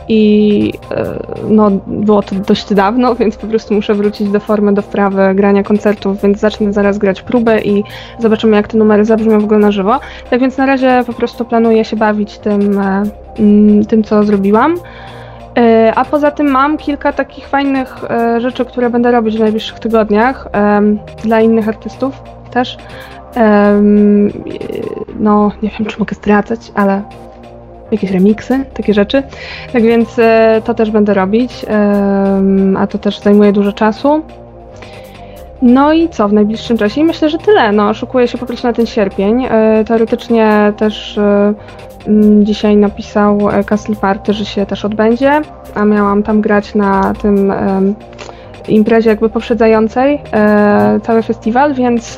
i 0.07 0.73
e, 0.91 1.19
no, 1.49 1.71
było 1.87 2.21
to 2.21 2.35
dość 2.35 2.73
dawno, 2.73 3.15
więc 3.19 3.37
po 3.37 3.47
prostu 3.47 3.73
muszę 3.73 3.93
wrócić 3.93 4.29
do 4.29 4.39
formy, 4.39 4.73
do 4.73 4.81
wprawy 4.81 5.35
grania 5.35 5.63
koncertów, 5.63 6.21
więc 6.21 6.39
zacznę 6.39 6.73
zaraz 6.73 6.97
grać 6.97 7.21
próbę 7.21 7.61
i 7.61 7.83
zobaczymy, 8.19 8.55
jak 8.55 8.67
te 8.67 8.77
numery 8.77 9.05
zabrzmią 9.05 9.39
w 9.39 9.43
ogóle 9.43 9.59
na 9.59 9.71
żywo. 9.71 9.99
Tak 10.29 10.39
więc 10.41 10.57
na 10.57 10.65
razie 10.65 11.03
po 11.07 11.13
prostu 11.13 11.45
planuję 11.45 11.85
się 11.85 11.95
bawić 11.95 12.37
tym, 12.37 12.79
e, 12.79 13.03
mm, 13.39 13.85
tym 13.85 14.03
co 14.03 14.23
zrobiłam. 14.23 14.75
E, 15.57 15.93
A 15.95 16.05
poza 16.05 16.31
tym 16.31 16.51
mam 16.51 16.77
kilka 16.77 17.13
takich 17.13 17.47
fajnych 17.47 17.95
rzeczy, 18.37 18.65
które 18.65 18.89
będę 18.89 19.11
robić 19.11 19.37
w 19.37 19.39
najbliższych 19.39 19.79
tygodniach 19.79 20.47
dla 21.23 21.41
innych 21.41 21.69
artystów 21.69 22.23
też. 22.51 22.77
No, 25.19 25.51
nie 25.61 25.69
wiem, 25.69 25.87
czy 25.87 25.99
mogę 25.99 26.15
zdradzać, 26.15 26.71
ale 26.75 27.01
jakieś 27.93 28.11
remiksy, 28.11 28.65
takie 28.73 28.93
rzeczy. 28.93 29.23
Tak 29.73 29.83
więc 29.83 30.19
e, 30.19 30.61
to 30.65 30.73
też 30.73 30.91
będę 30.91 31.13
robić, 31.13 31.65
a 32.77 32.87
to 32.87 32.97
też 32.97 33.19
zajmuje 33.19 33.53
dużo 33.53 33.73
czasu. 33.73 34.21
No 35.61 35.93
i 35.93 36.09
co 36.09 36.27
w 36.27 36.33
najbliższym 36.33 36.77
czasie? 36.77 37.01
I 37.01 37.03
myślę, 37.03 37.29
że 37.29 37.37
tyle. 37.37 37.71
No, 37.71 37.93
szykuję 37.93 38.27
się 38.27 38.37
po 38.37 38.45
prostu 38.45 38.67
na 38.67 38.73
ten 38.73 38.85
sierpień. 38.85 39.45
E, 39.45 39.83
Teoretycznie 39.87 40.73
też 40.77 41.17
e, 41.17 41.53
mm, 42.07 42.45
dzisiaj 42.45 42.77
napisał 42.77 43.39
Castle 43.65 43.95
Party, 43.95 44.33
że 44.33 44.45
się 44.45 44.65
też 44.65 44.85
odbędzie, 44.85 45.41
a 45.75 45.85
miałam 45.85 46.23
tam 46.23 46.41
grać 46.41 46.75
na 46.75 47.13
tym 47.21 47.53
imprezie 48.67 49.09
jakby 49.09 49.29
poprzedzającej 49.29 50.21
cały 51.03 51.23
festiwal, 51.23 51.73
więc 51.73 52.17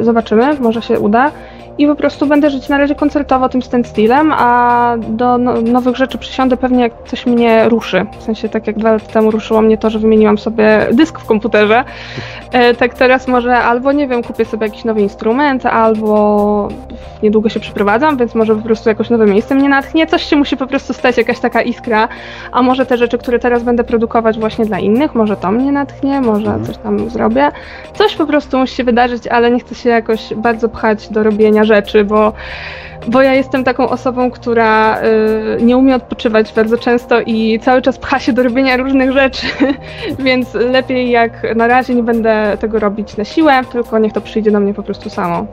zobaczymy, 0.00 0.60
może 0.60 0.82
się 0.82 1.00
uda. 1.00 1.30
I 1.78 1.86
po 1.86 1.94
prostu 1.94 2.26
będę 2.26 2.50
żyć 2.50 2.68
na 2.68 2.78
razie 2.78 2.94
koncertowo 2.94 3.48
tym 3.48 3.62
standstillem, 3.62 4.32
a 4.32 4.94
do 5.08 5.38
no, 5.38 5.60
nowych 5.62 5.96
rzeczy 5.96 6.18
przysiądę 6.18 6.56
pewnie 6.56 6.82
jak 6.82 6.92
coś 7.06 7.26
mnie 7.26 7.68
ruszy. 7.68 8.06
W 8.18 8.22
sensie 8.22 8.48
tak 8.48 8.66
jak 8.66 8.78
dwa 8.78 8.92
lata 8.92 9.06
temu 9.06 9.30
ruszyło 9.30 9.62
mnie 9.62 9.78
to, 9.78 9.90
że 9.90 9.98
wymieniłam 9.98 10.38
sobie 10.38 10.86
dysk 10.92 11.18
w 11.18 11.24
komputerze. 11.24 11.84
E, 12.52 12.74
tak 12.74 12.94
teraz 12.94 13.28
może 13.28 13.56
albo 13.58 13.92
nie 13.92 14.08
wiem, 14.08 14.22
kupię 14.22 14.44
sobie 14.44 14.66
jakiś 14.66 14.84
nowy 14.84 15.00
instrument, 15.00 15.66
albo 15.66 16.68
niedługo 17.22 17.48
się 17.48 17.60
przeprowadzam, 17.60 18.16
więc 18.16 18.34
może 18.34 18.54
po 18.56 18.62
prostu 18.62 18.88
jakoś 18.88 19.10
nowe 19.10 19.26
miejsce 19.26 19.54
mnie 19.54 19.68
natchnie. 19.68 20.06
Coś 20.06 20.22
się 20.22 20.36
musi 20.36 20.56
po 20.56 20.66
prostu 20.66 20.92
stać, 20.92 21.16
jakaś 21.18 21.40
taka 21.40 21.62
iskra. 21.62 22.08
A 22.52 22.62
może 22.62 22.86
te 22.86 22.96
rzeczy, 22.96 23.18
które 23.18 23.38
teraz 23.38 23.62
będę 23.62 23.84
produkować 23.84 24.38
właśnie 24.38 24.66
dla 24.66 24.78
innych, 24.78 25.14
może 25.14 25.36
to 25.36 25.50
mnie 25.50 25.72
natchnie, 25.72 26.20
może 26.20 26.46
Mhm. 26.46 26.64
coś 26.64 26.76
tam 26.78 27.10
zrobię. 27.10 27.50
Coś 27.94 28.16
po 28.16 28.26
prostu 28.26 28.58
musi 28.58 28.74
się 28.74 28.84
wydarzyć, 28.84 29.26
ale 29.26 29.50
nie 29.50 29.60
chcę 29.60 29.74
się 29.74 29.88
jakoś 29.88 30.34
bardzo 30.34 30.68
pchać 30.68 31.08
do 31.08 31.22
robienia 31.22 31.64
rzeczy, 31.66 32.04
bo, 32.04 32.32
bo 33.08 33.22
ja 33.22 33.34
jestem 33.34 33.64
taką 33.64 33.88
osobą, 33.88 34.30
która 34.30 35.02
y, 35.02 35.62
nie 35.62 35.76
umie 35.76 35.94
odpoczywać 35.94 36.52
bardzo 36.52 36.78
często 36.78 37.20
i 37.20 37.60
cały 37.60 37.82
czas 37.82 37.98
pcha 37.98 38.18
się 38.18 38.32
do 38.32 38.42
robienia 38.42 38.76
różnych 38.76 39.12
rzeczy, 39.12 39.46
więc 40.18 40.54
lepiej 40.54 41.10
jak 41.10 41.56
na 41.56 41.66
razie 41.66 41.94
nie 41.94 42.02
będę 42.02 42.56
tego 42.60 42.78
robić 42.78 43.16
na 43.16 43.24
siłę, 43.24 43.60
tylko 43.72 43.98
niech 43.98 44.12
to 44.12 44.20
przyjdzie 44.20 44.50
do 44.50 44.60
mnie 44.60 44.74
po 44.74 44.82
prostu 44.82 45.10
samo. 45.10 45.46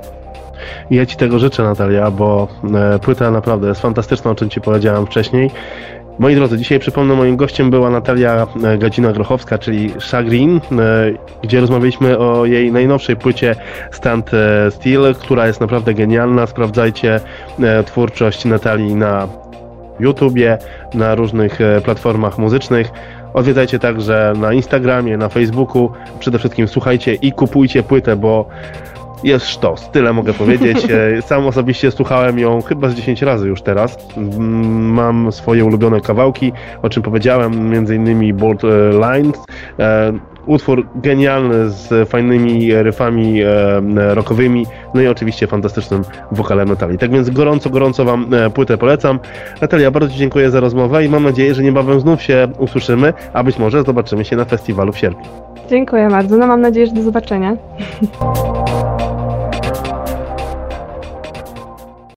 Ja 0.91 1.05
Ci 1.05 1.17
tego 1.17 1.39
życzę, 1.39 1.63
Natalia, 1.63 2.11
bo 2.11 2.47
e, 2.75 2.99
płyta 2.99 3.31
naprawdę 3.31 3.67
jest 3.67 3.81
fantastyczna, 3.81 4.31
o 4.31 4.35
czym 4.35 4.49
Ci 4.49 4.61
powiedziałem 4.61 5.05
wcześniej. 5.05 5.51
Moi 6.19 6.35
drodzy, 6.35 6.57
dzisiaj 6.57 6.79
przypomnę, 6.79 7.15
moim 7.15 7.35
gościem 7.35 7.69
była 7.69 7.89
Natalia 7.89 8.47
e, 8.63 8.77
Gadzina-Grochowska, 8.77 9.59
czyli 9.59 9.93
Shagrin, 9.99 10.57
e, 10.57 10.61
gdzie 11.43 11.59
rozmawialiśmy 11.59 12.17
o 12.17 12.45
jej 12.45 12.71
najnowszej 12.71 13.15
płycie 13.15 13.55
Stand 13.91 14.33
e, 14.33 14.71
Still, 14.71 15.15
która 15.19 15.47
jest 15.47 15.61
naprawdę 15.61 15.93
genialna. 15.93 16.47
Sprawdzajcie 16.47 17.19
twórczość 17.85 18.45
Natalii 18.45 18.95
na 18.95 19.27
YouTubie, 19.99 20.57
na 20.93 21.15
różnych 21.15 21.59
platformach 21.85 22.37
muzycznych. 22.37 22.91
Odwiedzajcie 23.33 23.79
także 23.79 24.33
na 24.37 24.53
Instagramie, 24.53 25.17
na 25.17 25.29
Facebooku. 25.29 25.91
Przede 26.19 26.39
wszystkim 26.39 26.67
słuchajcie 26.67 27.13
i 27.13 27.31
kupujcie 27.31 27.83
płytę, 27.83 28.15
bo 28.15 28.49
jest 29.23 29.47
sztos, 29.47 29.89
tyle 29.91 30.13
mogę 30.13 30.33
powiedzieć. 30.43 30.87
E, 31.17 31.21
Sam 31.21 31.47
osobiście 31.47 31.91
słuchałem 31.91 32.39
ją 32.39 32.61
chyba 32.61 32.89
z 32.89 32.93
10 32.95 33.21
razy 33.21 33.47
już 33.47 33.61
teraz. 33.61 33.97
Mm, 34.17 34.93
Mam 34.93 35.31
swoje 35.31 35.65
ulubione 35.65 36.01
kawałki, 36.01 36.51
o 36.81 36.89
czym 36.89 37.03
powiedziałem, 37.03 37.73
innymi 37.95 38.33
Bold 38.33 38.63
e, 38.63 38.67
Lines. 38.91 39.43
E, 39.79 40.13
Utwór 40.45 40.87
genialny 40.95 41.69
z 41.69 42.09
fajnymi 42.09 42.73
ryfami 42.73 43.41
e, 43.41 43.45
rockowymi, 44.15 44.65
no 44.93 45.01
i 45.01 45.07
oczywiście 45.07 45.47
fantastycznym 45.47 46.01
wokalem 46.31 46.69
Natalii. 46.69 46.97
Tak 46.97 47.11
więc 47.11 47.29
gorąco, 47.29 47.69
gorąco 47.69 48.05
Wam 48.05 48.33
e, 48.33 48.49
płytę 48.49 48.77
polecam. 48.77 49.19
natalia, 49.61 49.91
bardzo 49.91 50.09
Ci 50.09 50.17
dziękuję 50.17 50.51
za 50.51 50.59
rozmowę 50.59 51.05
i 51.05 51.09
mam 51.09 51.23
nadzieję, 51.23 51.53
że 51.55 51.63
niebawem 51.63 51.99
znów 51.99 52.21
się 52.21 52.47
usłyszymy, 52.59 53.13
a 53.33 53.43
być 53.43 53.59
może 53.59 53.83
zobaczymy 53.83 54.25
się 54.25 54.35
na 54.35 54.45
festiwalu 54.45 54.91
w 54.91 54.97
sierpniu. 54.97 55.25
Dziękuję 55.69 56.07
bardzo, 56.09 56.37
no 56.37 56.47
mam 56.47 56.61
nadzieję, 56.61 56.87
że 56.87 56.93
do 56.93 57.01
zobaczenia. 57.01 57.57